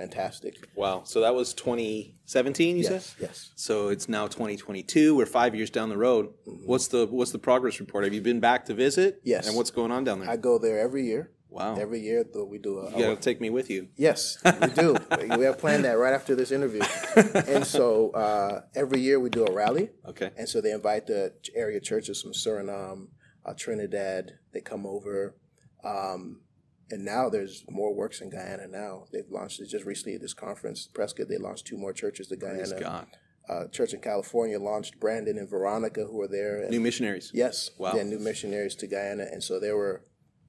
[0.00, 0.68] fantastic.
[0.74, 1.02] Wow.
[1.04, 3.14] So that was 2017, you yes, said?
[3.20, 3.50] yes.
[3.54, 5.14] So it's now 2022.
[5.14, 6.32] We're five years down the road.
[6.44, 8.04] What's the What's the progress report?
[8.04, 9.20] Have you been back to visit?
[9.24, 9.46] Yes.
[9.46, 10.30] And what's going on down there?
[10.30, 11.32] I go there every year.
[11.50, 11.76] wow.
[11.76, 13.88] Every year, though, we do a, you got to take me with you.
[13.96, 14.96] Yes, we do.
[15.36, 16.82] we have planned that right after this interview.
[17.54, 19.90] And so uh, every year we do a rally.
[20.06, 20.30] Okay.
[20.38, 23.08] And so they invite the area churches from Suriname,
[23.44, 24.38] uh, Trinidad.
[24.52, 25.36] They come over.
[25.84, 26.42] Um,
[26.90, 29.04] and now there's more works in Guyana now.
[29.12, 32.80] They've launched, just recently at this conference, Prescott, they launched two more churches to Guyana.
[32.80, 33.06] God.
[33.48, 36.62] Uh, church in California launched Brandon and Veronica, who are there.
[36.62, 37.32] And New missionaries.
[37.34, 37.70] Yes.
[37.78, 37.94] Wow.
[37.96, 40.04] Yeah, new missionaries to Guyana, and so they were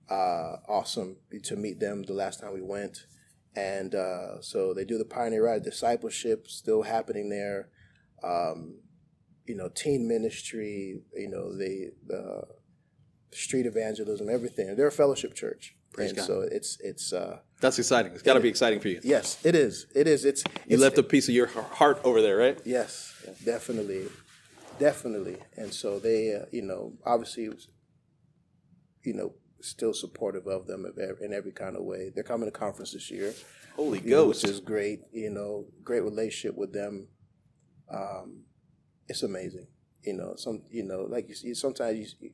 [0.10, 3.06] uh, awesome to meet them the last time we went.
[3.56, 7.70] And uh, so they do the Pioneer Ride discipleship still happening there.
[8.24, 8.82] Um,
[9.48, 11.02] you know, teen ministry.
[11.16, 12.44] You know, the the
[13.32, 14.76] street evangelism, everything.
[14.76, 16.26] They're a fellowship church, Praise and God.
[16.28, 18.14] so it's it's uh, That's exciting.
[18.14, 19.00] It's got to be exciting for you.
[19.04, 19.88] yes, it is.
[19.94, 20.24] It is.
[20.26, 22.60] It's You it's, left a piece of your heart over there, right?
[22.66, 23.14] Yes,
[23.44, 24.08] definitely,
[24.80, 25.38] definitely.
[25.58, 27.68] And so they, uh, you know, obviously, was,
[29.04, 30.86] you know, still supportive of them
[31.22, 32.10] in every kind of way.
[32.14, 33.34] They're coming to conference this year,
[33.76, 34.44] Holy know, Ghost.
[34.44, 35.02] which is great.
[35.12, 37.08] You know, great relationship with them.
[37.94, 38.44] Um,
[39.08, 39.68] it's amazing.
[40.04, 42.31] You know, some, you know, like you see, sometimes you,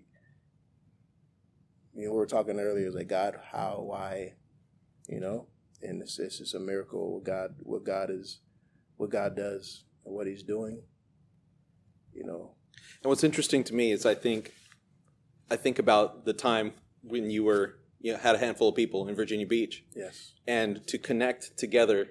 [1.98, 4.34] you, know, we were talking earlier, like God, how, why,
[5.10, 5.48] you know,
[5.82, 8.40] and it's, it's just a miracle what God, what God is,
[8.98, 10.82] what God does and what He's doing.
[12.14, 12.52] You know,
[13.04, 14.54] And what's interesting to me is I think
[15.52, 16.74] I think about the time
[17.04, 20.86] when you were you know had a handful of people in Virginia Beach yes, and
[20.88, 22.08] to connect together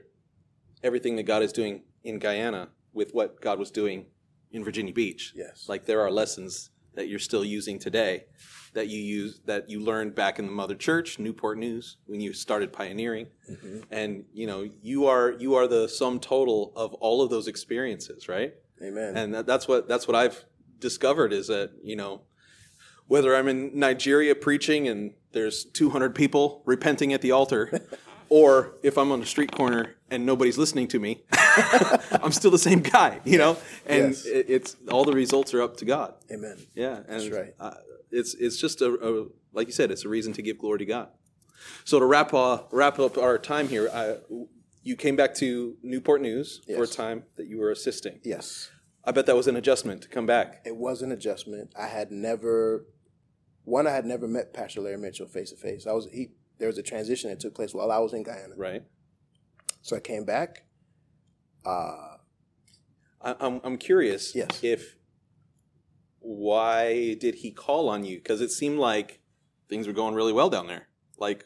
[0.82, 4.07] everything that God is doing in Guyana with what God was doing
[4.53, 5.32] in Virginia Beach.
[5.34, 8.24] yes, Like there are lessons that you're still using today
[8.76, 12.34] that you use that you learned back in the mother church, Newport News, when you
[12.34, 13.26] started pioneering.
[13.51, 13.84] Mhm.
[13.90, 18.28] And you know, you are you are the sum total of all of those experiences,
[18.28, 18.55] right?
[18.82, 19.16] Amen.
[19.16, 20.44] and that, that's what that's what I've
[20.78, 22.20] discovered is that you know
[23.07, 27.80] whether I'm in Nigeria preaching and there's 200 people repenting at the altar,
[28.28, 31.24] or if I'm on a street corner and nobody's listening to me,
[32.22, 33.57] I'm still the same guy, you know.
[33.86, 34.24] And Yes.
[34.26, 36.14] it, it's all the results are up to God.
[36.30, 36.57] Amen.
[36.74, 37.54] Yeah, and That's right.
[37.59, 37.74] Uh,
[38.11, 40.84] it's it's just a, a like you said, it's a reason to give glory to
[40.86, 41.09] God.
[41.84, 44.16] So to wrap uh, wrap up our time here, I,
[44.82, 48.20] you came back to Newport News for a time that you were assisting.
[48.22, 48.70] Yes.
[49.04, 50.62] I bet that was an adjustment to come back.
[50.64, 51.72] It was an adjustment.
[51.78, 52.86] I had never,
[53.64, 55.86] one, I had never met Pastor Larry Mitchell face to face.
[55.86, 56.30] I was he.
[56.59, 58.54] There was a transition that took place while I was in Guyana.
[58.57, 58.82] Right.
[59.82, 60.64] So I came back.
[61.67, 62.17] Uh,
[63.21, 64.62] I, I'm I'm curious Yes.
[64.62, 64.97] if
[66.21, 68.17] why did he call on you?
[68.19, 69.21] Because it seemed like
[69.69, 70.89] things were going really well down there.
[71.19, 71.45] Like,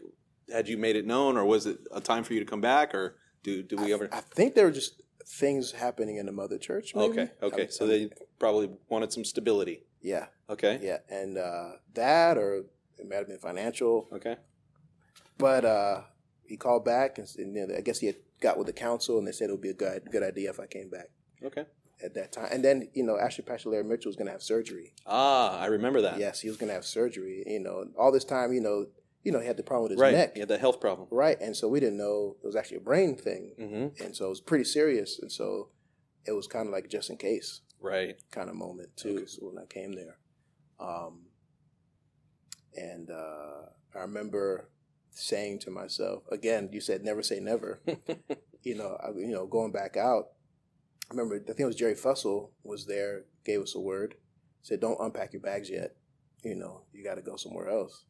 [0.53, 2.95] had you made it known, or was it a time for you to come back,
[2.95, 4.09] or do do we ever?
[4.13, 6.95] I think there were just things happening in the mother church.
[6.95, 7.13] Maybe.
[7.13, 7.69] Okay, okay.
[7.69, 9.85] So they probably wanted some stability.
[10.03, 12.65] yeah, Okay, yeah, and uh, that or
[12.99, 14.37] it might have been financial, okay,
[15.39, 16.03] but uh,
[16.45, 19.27] he called back and, and then I guess he had got with the council and
[19.27, 21.09] they said it would be a good good idea if I came back
[21.45, 21.65] okay.
[22.03, 22.49] at that time.
[22.51, 23.17] And then you know,
[23.47, 24.95] Pastor Larry Mitchell was going to have surgery.
[25.07, 26.19] Ah, I remember that.
[26.19, 27.45] Yes, he was going to have surgery.
[27.47, 28.87] You know, all this time, you know,
[29.23, 30.15] you know, he had the problem with his right.
[30.15, 31.07] neck, He had that health problem.
[31.11, 31.39] right?
[31.41, 34.03] And so we didn't know it was actually a brain thing, Mm-hmm.
[34.03, 35.19] and so it was pretty serious.
[35.21, 35.69] And so
[36.27, 38.17] it was kind of like just in case Right.
[38.31, 39.17] kind of moment too.
[39.19, 39.27] Okay.
[39.27, 40.17] So when I came there,
[40.79, 41.27] um,
[42.77, 44.71] and uh, I remember
[45.13, 47.81] saying to myself again, you said never say never.
[48.63, 50.31] you know, I, you know, going back out.
[51.11, 54.15] I remember, I think it was Jerry Fussell was there, gave us a word,
[54.63, 55.97] said, "Don't unpack your bags yet.
[56.45, 58.05] You know, you got to go somewhere else."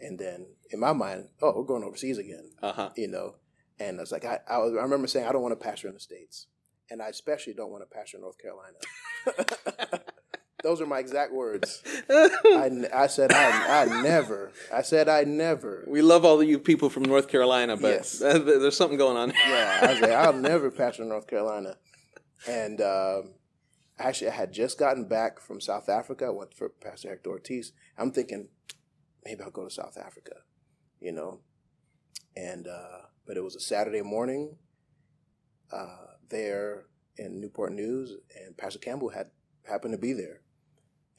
[0.00, 2.50] And then in my mind, oh, we're going overseas again.
[2.60, 2.90] Uh huh.
[2.96, 3.36] You know,
[3.78, 5.88] and I was like, I, I, was, I remember saying, I don't want to pastor
[5.88, 6.46] in the states,
[6.90, 10.02] and I especially don't want to pastor in North Carolina.
[10.62, 11.82] Those are my exact words.
[12.10, 14.52] I, I said I, I never.
[14.72, 15.84] I said I never.
[15.86, 18.18] we love all of you people from North Carolina, but Yes.
[18.18, 19.32] there's something going on.
[19.48, 21.76] Yeah, I was like, I'll never pastor in North Carolina.
[22.48, 23.34] And um,
[23.98, 26.26] actually, I had just gotten back from South Africa.
[26.26, 27.72] I went for Pastor Hector Ortiz.
[27.98, 28.48] I'm thinking
[29.24, 30.36] maybe I'll go to South Africa,
[31.00, 31.40] you know.
[32.36, 34.56] And uh, but it was a Saturday morning
[35.72, 36.86] uh, there
[37.16, 39.26] in Newport News, and Pastor Campbell had
[39.68, 40.40] happened to be there,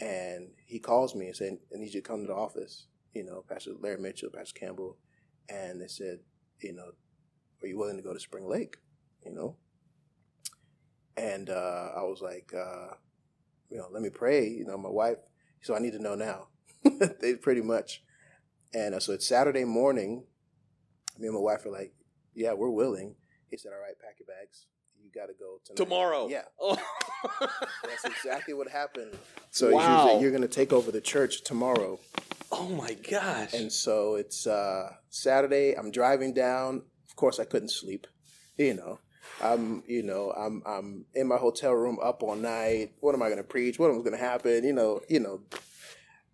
[0.02, 3.24] and he calls me and said, "I need you to come to the office." You
[3.24, 4.98] know, Pastor Larry Mitchell, Pastor Campbell,
[5.50, 6.20] and they said,
[6.62, 6.92] you know,
[7.62, 8.78] are you willing to go to Spring Lake?
[9.26, 9.58] You know?
[11.18, 12.96] And uh, I was like, uh,
[13.70, 14.48] you know, let me pray.
[14.48, 15.18] You know, my wife,
[15.62, 16.48] so I need to know now.
[17.22, 18.04] they pretty much.
[18.74, 20.24] And uh, so it's Saturday morning.
[21.20, 21.94] Me and my wife are like,
[22.34, 23.16] yeah, we're willing.
[23.50, 24.66] He said, all right, pack your bags.
[25.14, 25.78] Got to go tonight.
[25.78, 26.28] Tomorrow.
[26.30, 26.44] Yeah.
[26.60, 26.78] Oh.
[27.84, 29.16] That's exactly what happened.
[29.52, 30.14] So Wow.
[30.14, 32.00] like, you're going to take over the church tomorrow.
[32.52, 33.54] oh my gosh.
[33.54, 35.74] And so it's uh, Saturday.
[35.74, 36.82] I'm driving down.
[37.10, 38.08] Of course, I couldn't sleep.
[38.58, 39.00] You know,
[39.42, 42.94] I'm you know I'm I'm in my hotel room up all night.
[43.02, 43.78] What am I going to preach?
[43.78, 44.64] What was going to happen?
[44.64, 45.42] You know, you know.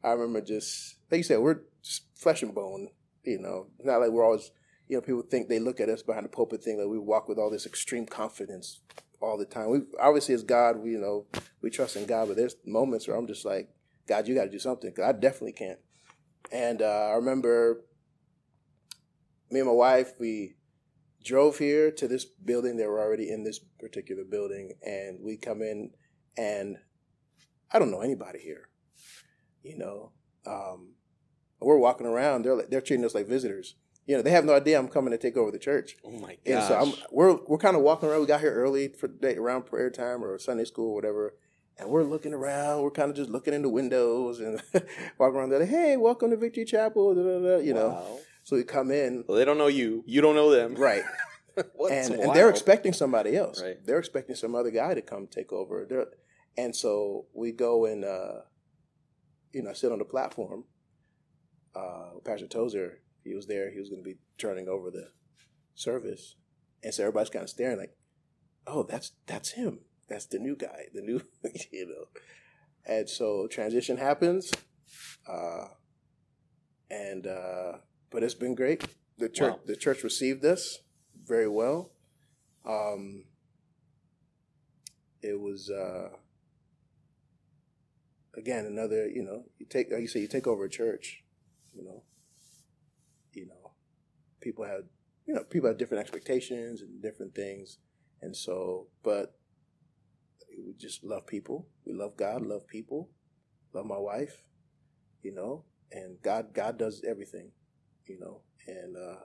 [0.03, 2.89] I remember just like you said, we're just flesh and bone.
[3.23, 4.51] You know, not like we're always.
[4.87, 7.27] You know, people think they look at us behind the pulpit, thing that we walk
[7.27, 8.81] with all this extreme confidence
[9.19, 9.69] all the time.
[9.69, 11.25] We obviously, as God, we you know
[11.61, 13.69] we trust in God, but there's moments where I'm just like,
[14.07, 15.79] God, you got to do something because I definitely can't.
[16.51, 17.81] And uh, I remember
[19.51, 20.55] me and my wife, we
[21.23, 22.77] drove here to this building.
[22.77, 24.73] They were already in this particular building.
[24.85, 25.91] And we come in,
[26.37, 26.77] and
[27.71, 28.69] I don't know anybody here.
[29.63, 30.11] You know,
[30.45, 30.93] um,
[31.59, 32.43] we're walking around.
[32.43, 33.75] They're like, they're treating us like visitors.
[34.07, 35.97] You know, they have no idea I'm coming to take over the church.
[36.05, 36.53] oh my gosh.
[36.53, 38.21] And so I'm, we're we're kind of walking around.
[38.21, 41.35] We got here early for day, around prayer time or Sunday school or whatever.
[41.77, 42.81] And we're looking around.
[42.81, 44.63] We're kind of just looking in the windows and
[45.19, 45.59] walking around there.
[45.59, 47.13] Like, hey, welcome to Victory Chapel.
[47.13, 47.89] Da, da, da, you know.
[47.89, 48.19] Wow.
[48.43, 50.03] So we come in, Well, they don't know you.
[50.07, 50.73] You don't know them.
[50.75, 51.03] right,
[51.57, 53.61] and, and they're expecting somebody else.
[53.61, 53.75] Right.
[53.85, 55.85] They're expecting some other guy to come take over.
[55.87, 56.05] They're,
[56.57, 58.39] and so we go and uh,
[59.51, 60.63] you know sit on the platform.
[61.75, 63.71] Uh, Pastor Tozer, he was there.
[63.71, 65.09] He was going to be turning over the
[65.75, 66.35] service,
[66.83, 67.95] and so everybody's kind of staring like,
[68.65, 69.79] "Oh, that's that's him.
[70.09, 70.85] That's the new guy.
[70.93, 71.21] The new,
[71.71, 72.21] you know."
[72.85, 74.51] And so transition happens,
[75.27, 75.65] uh,
[76.89, 77.73] and uh,
[78.09, 78.85] but it's been great.
[79.17, 79.59] The church Wow.
[79.65, 80.79] the church received us
[81.25, 81.91] very well.
[82.65, 83.25] Um,
[85.21, 86.09] it was uh,
[88.35, 91.23] again another you know you take like you say you take over a church,
[91.73, 92.03] you know, you know,
[94.41, 94.83] people have
[95.25, 97.79] you know people have different expectations and different things,
[98.21, 99.35] and so but
[100.65, 101.67] we just love people.
[101.85, 103.09] We love God, love people,
[103.73, 104.43] love my wife,
[105.21, 107.51] you know, and God God does everything,
[108.05, 109.21] you know, and uh,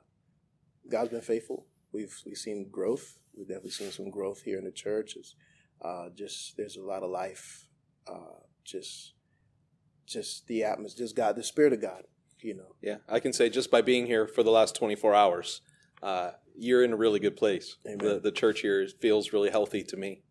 [0.91, 1.67] God's been faithful.
[1.93, 3.19] We've we've seen growth.
[3.37, 5.17] We've definitely seen some growth here in the church.
[5.17, 5.35] It's,
[5.83, 7.69] uh, just there's a lot of life.
[8.07, 9.15] Uh, just
[10.07, 12.03] just the atmosphere, just God, the Spirit of God.
[12.43, 15.61] You know, Yeah, I can say just by being here for the last 24 hours,
[16.03, 17.77] uh, you're in a really good place.
[17.87, 17.99] Amen.
[17.99, 20.23] The, the church here feels really healthy to me.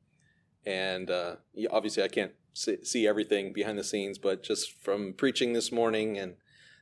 [0.66, 1.38] And uh,
[1.72, 6.18] obviously, I can't see, see everything behind the scenes, but just from preaching this morning
[6.18, 6.36] and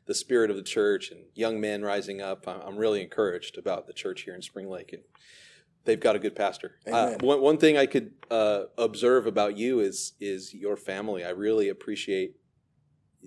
[0.05, 3.87] the spirit of the church and young men rising up, I'm I'm really encouraged about
[3.87, 4.91] the church here in Spring Lake.
[4.91, 5.03] And
[5.85, 6.75] they've got a good pastor.
[6.91, 11.23] Uh, one, one thing I could uh, observe about you is is your family.
[11.23, 12.35] I really appreciate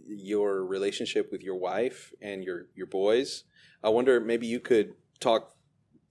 [0.07, 3.45] your relationship with your wife and your your boys.
[3.82, 5.55] I wonder maybe you could talk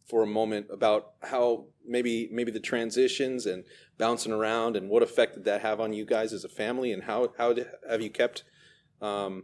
[0.10, 3.64] for a moment about how maybe maybe the transitions and
[3.98, 7.04] bouncing around and what effect did that have on you guys as a family and
[7.04, 8.44] how how did, have you kept
[9.02, 9.44] um,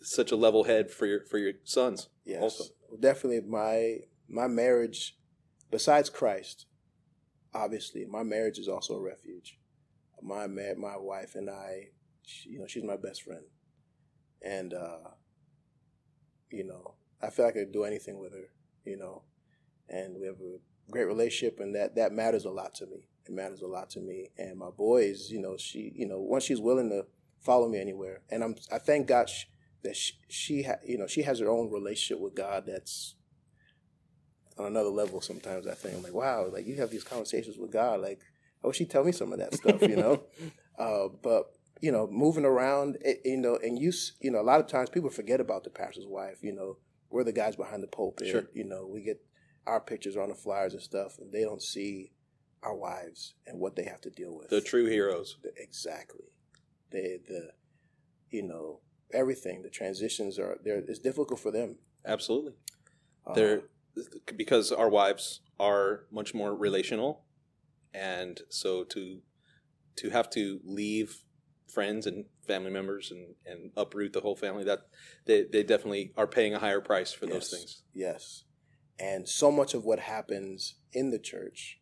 [0.00, 2.08] such a level head for your for your sons?
[2.24, 2.64] yes, Also.
[3.00, 5.16] definitely my my marriage.
[5.70, 6.66] Besides Christ,
[7.52, 9.58] obviously, my marriage is also a refuge.
[10.22, 11.88] My my wife and I,
[12.22, 13.42] she, you know, she's my best friend,
[14.42, 15.10] and uh,
[16.50, 18.50] you know, I feel like I could do anything with her.
[18.84, 19.22] You know,
[19.88, 20.58] and we have a
[20.90, 23.08] great relationship, and that that matters a lot to me.
[23.26, 25.30] It matters a lot to me, and my boys.
[25.30, 27.06] You know, she, you know, once she's willing to
[27.40, 29.44] follow me anywhere, and I'm, I thank God sh-
[29.82, 33.14] that she, she ha- you know, she has her own relationship with God that's
[34.58, 35.20] on another level.
[35.20, 38.00] Sometimes I think I'm like, wow, like you have these conversations with God.
[38.00, 38.20] Like,
[38.62, 40.22] I wish she'd tell me some of that stuff, you know.
[40.78, 44.66] uh, but you know, moving around, you know, and you, you know, a lot of
[44.66, 46.38] times people forget about the pastor's wife.
[46.42, 46.78] You know,
[47.10, 48.28] we're the guys behind the pulpit.
[48.28, 48.44] Sure.
[48.54, 49.22] You know, we get
[49.66, 52.12] our pictures on the flyers and stuff, and they don't see
[52.62, 54.48] our wives and what they have to deal with.
[54.48, 55.36] The true heroes.
[55.56, 56.24] Exactly.
[56.90, 57.50] They the
[58.30, 58.80] you know
[59.12, 59.62] everything.
[59.62, 60.78] The transitions are there.
[60.78, 61.76] It's difficult for them.
[62.04, 62.52] Absolutely.
[63.26, 63.62] Uh, They're
[64.36, 67.24] because our wives are much more relational,
[67.94, 69.20] and so to
[69.96, 71.22] to have to leave
[71.76, 74.86] friends and family members and, and uproot the whole family that
[75.26, 77.82] they, they definitely are paying a higher price for those things.
[77.92, 78.44] Yes.
[78.98, 81.78] And so much of what happens in the church,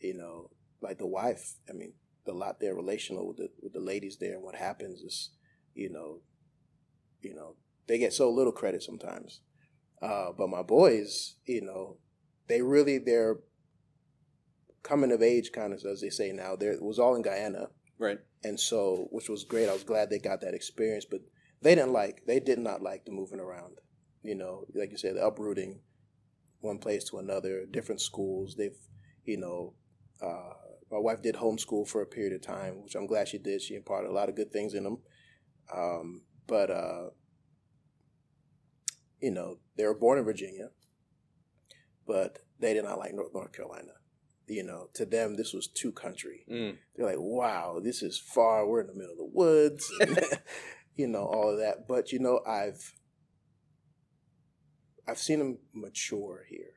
[0.00, 0.48] you know,
[0.80, 1.92] like the wife, I mean,
[2.24, 5.32] the lot they're relational with the with the ladies there and what happens is,
[5.74, 6.20] you know,
[7.20, 7.56] you know,
[7.88, 9.42] they get so little credit sometimes.
[10.00, 11.98] Uh, but my boys, you know,
[12.48, 13.36] they really they're
[14.82, 16.56] coming of age kind of as they say now.
[16.56, 17.68] There it was all in Guyana
[17.98, 18.18] Right.
[18.44, 19.68] and so which was great.
[19.68, 21.20] I was glad they got that experience, but
[21.62, 23.78] they didn't like they did not like the moving around.
[24.22, 25.80] You know, like you said, the uprooting
[26.60, 28.56] one place to another, different schools.
[28.56, 28.76] They've,
[29.24, 29.74] you know,
[30.20, 30.52] uh,
[30.90, 33.62] my wife did homeschool for a period of time, which I'm glad she did.
[33.62, 34.98] She imparted a lot of good things in them.
[35.74, 37.10] Um, but uh,
[39.20, 40.68] you know, they were born in Virginia,
[42.06, 43.92] but they did not like North, North Carolina.
[44.48, 46.76] You know, to them, this was two country Mm.
[46.94, 48.66] they're like, wow, this is far.
[48.66, 49.90] We're in the middle of the woods,
[50.94, 51.88] you know, all of that.
[51.88, 52.92] But you know, I've
[55.08, 56.74] I've seen them mature here.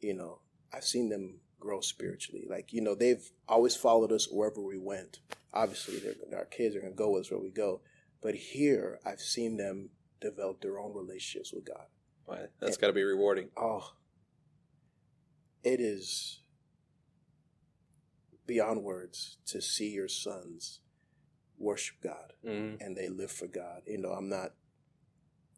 [0.00, 0.40] You know,
[0.72, 2.46] I've seen them grow spiritually.
[2.48, 5.18] Like you know, they've always followed us wherever we went.
[5.52, 6.00] Obviously,
[6.34, 7.82] our kids are gonna go with us where we go.
[8.22, 9.90] But here, I've seen them
[10.20, 11.86] develop their own relationships with God.
[12.26, 13.48] Well, That's got to be rewarding.
[13.56, 13.92] Oh,
[15.62, 16.40] it is
[18.46, 20.80] beyond words to see your sons
[21.58, 22.78] worship God Mm.
[22.80, 23.82] and they live for God.
[23.86, 24.54] You know, I'm not,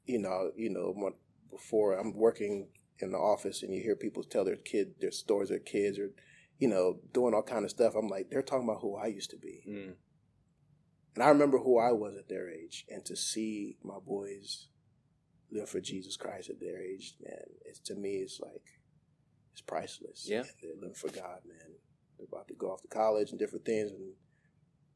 [0.04, 1.14] you know, you know,
[1.50, 5.48] before I'm working in the office and you hear people tell their kid their stories,
[5.48, 6.10] their kids or,
[6.58, 7.94] you know, doing all kind of stuff.
[7.94, 9.94] I'm like, they're talking about who I used to be, Mm.
[11.14, 14.68] and I remember who I was at their age, and to see my boys
[15.50, 18.80] live for Jesus Christ at their age, man, it's to me, it's like
[19.52, 20.26] it's priceless.
[20.28, 20.42] Yeah.
[20.62, 21.76] they're living for God, man.
[22.18, 24.12] They're about to go off to college and different things, and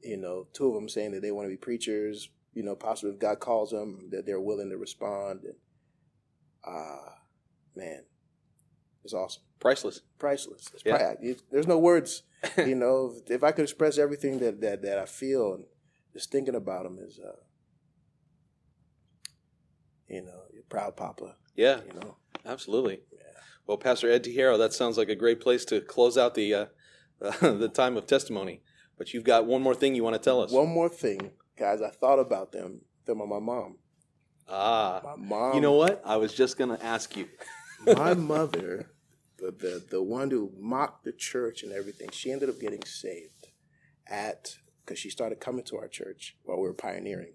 [0.02, 2.28] you know, two of them saying that they want to be preachers.
[2.54, 5.40] You know, possibly if God calls them, that they're willing to respond.
[5.44, 5.54] And
[6.64, 7.14] ah,
[7.74, 8.04] man,
[9.04, 10.00] it's awesome, Priceless.
[10.18, 10.70] priceless.
[10.72, 10.96] It's Yeah.
[10.96, 12.22] pri- it- there's no words.
[12.58, 15.64] you know, if, if I could express everything that that that I feel and
[16.14, 17.36] just thinking about them is, uh,
[20.08, 21.34] you know, you're proud papa.
[21.56, 23.00] yeah, You know, absolutely.
[23.66, 26.66] Well, Pastor Ed Tijero, that sounds like a great place to close out the uh,
[27.40, 28.62] the time of testimony.
[28.98, 30.50] But you've got one more thing you want to tell us.
[30.52, 31.82] one more thing, guys.
[31.82, 32.82] I thought about them.
[33.04, 33.76] Them are my mom.
[34.48, 35.54] ah, My mom.
[35.54, 36.00] you know what?
[36.04, 37.28] I was just going to ask you.
[37.96, 38.90] my mother,
[39.38, 43.48] the, the the one who mocked the church and everything, she ended up getting saved
[44.06, 47.34] at because she started coming to our church while we were pioneering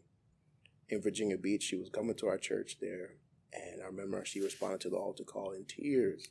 [0.90, 1.64] in Virginia Beach.
[1.64, 3.16] She was coming to our church there,
[3.54, 6.28] and I remember she responded to the altar call in tears.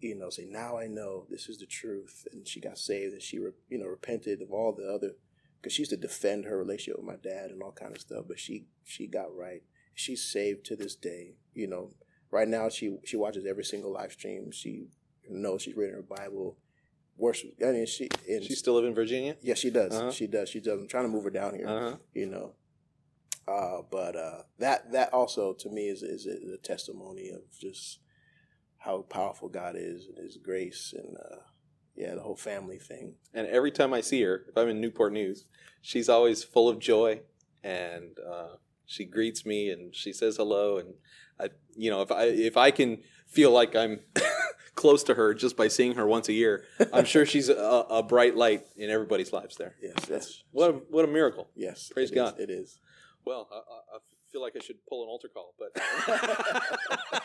[0.00, 3.22] You know, say now I know this is the truth, and she got saved, and
[3.22, 5.12] she re- you know repented of all the other
[5.60, 8.24] because she used to defend her relationship with my dad and all kind of stuff.
[8.28, 9.62] But she she got right.
[9.94, 11.34] She's saved to this day.
[11.54, 11.90] You know,
[12.30, 14.52] right now she she watches every single live stream.
[14.52, 14.86] She
[15.28, 16.56] knows she's reading her Bible.
[17.16, 17.54] Worship.
[17.60, 19.34] I mean, she and She still live in Virginia?
[19.42, 19.92] yeah, she does.
[19.92, 20.12] Uh-huh.
[20.12, 20.48] She does.
[20.48, 20.78] She does.
[20.78, 21.66] I'm trying to move her down here.
[21.68, 21.96] Uh-huh.
[22.14, 22.52] You know,
[23.48, 28.00] uh, but uh, that that also to me is is a, testimony of just
[28.78, 31.36] how powerful God is and His grace and uh,
[31.96, 33.14] yeah, the whole family thing.
[33.34, 35.46] And every time I see her, if I'm in Newport News,
[35.82, 37.22] she's always full of joy,
[37.64, 40.78] and uh, she greets me and she says hello.
[40.78, 40.94] And
[41.40, 44.00] I, you know, if I if I can feel like I'm
[44.74, 47.54] close to her just by seeing her once a year, I'm sure she's a,
[47.90, 49.74] a bright light in everybody's lives there.
[49.82, 51.48] Yes, that's What a, what a miracle!
[51.56, 51.90] yes.
[51.92, 52.16] Praise it is.
[52.16, 52.40] God.
[52.40, 52.78] it is.
[53.24, 53.98] Well, I, I
[54.32, 55.70] feel like I should pull an altar call, but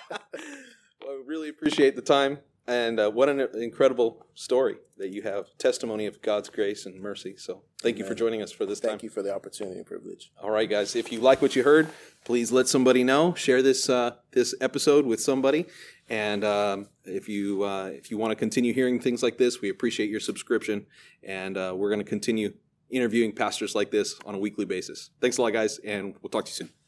[1.02, 5.48] well, I really appreciate the time and uh, what an incredible story that you have
[5.58, 7.36] testimony of God's grace and mercy.
[7.38, 8.92] So, thank you for joining us for this time.
[8.92, 10.32] Thank you for the opportunity and privilege.
[10.42, 10.96] All right, guys.
[10.96, 11.90] If you like what you heard,
[12.24, 13.34] please let somebody know.
[13.34, 15.66] Share this uh, this episode with somebody,
[16.10, 19.70] and um, if you uh, if you want to continue hearing things like this, we
[19.70, 20.86] appreciate your subscription,
[21.22, 22.54] and uh, we're going to continue
[22.94, 25.10] interviewing pastors like this on a weekly basis.
[25.22, 26.83] Thanks a lot, guys, and we'll talk to you soon.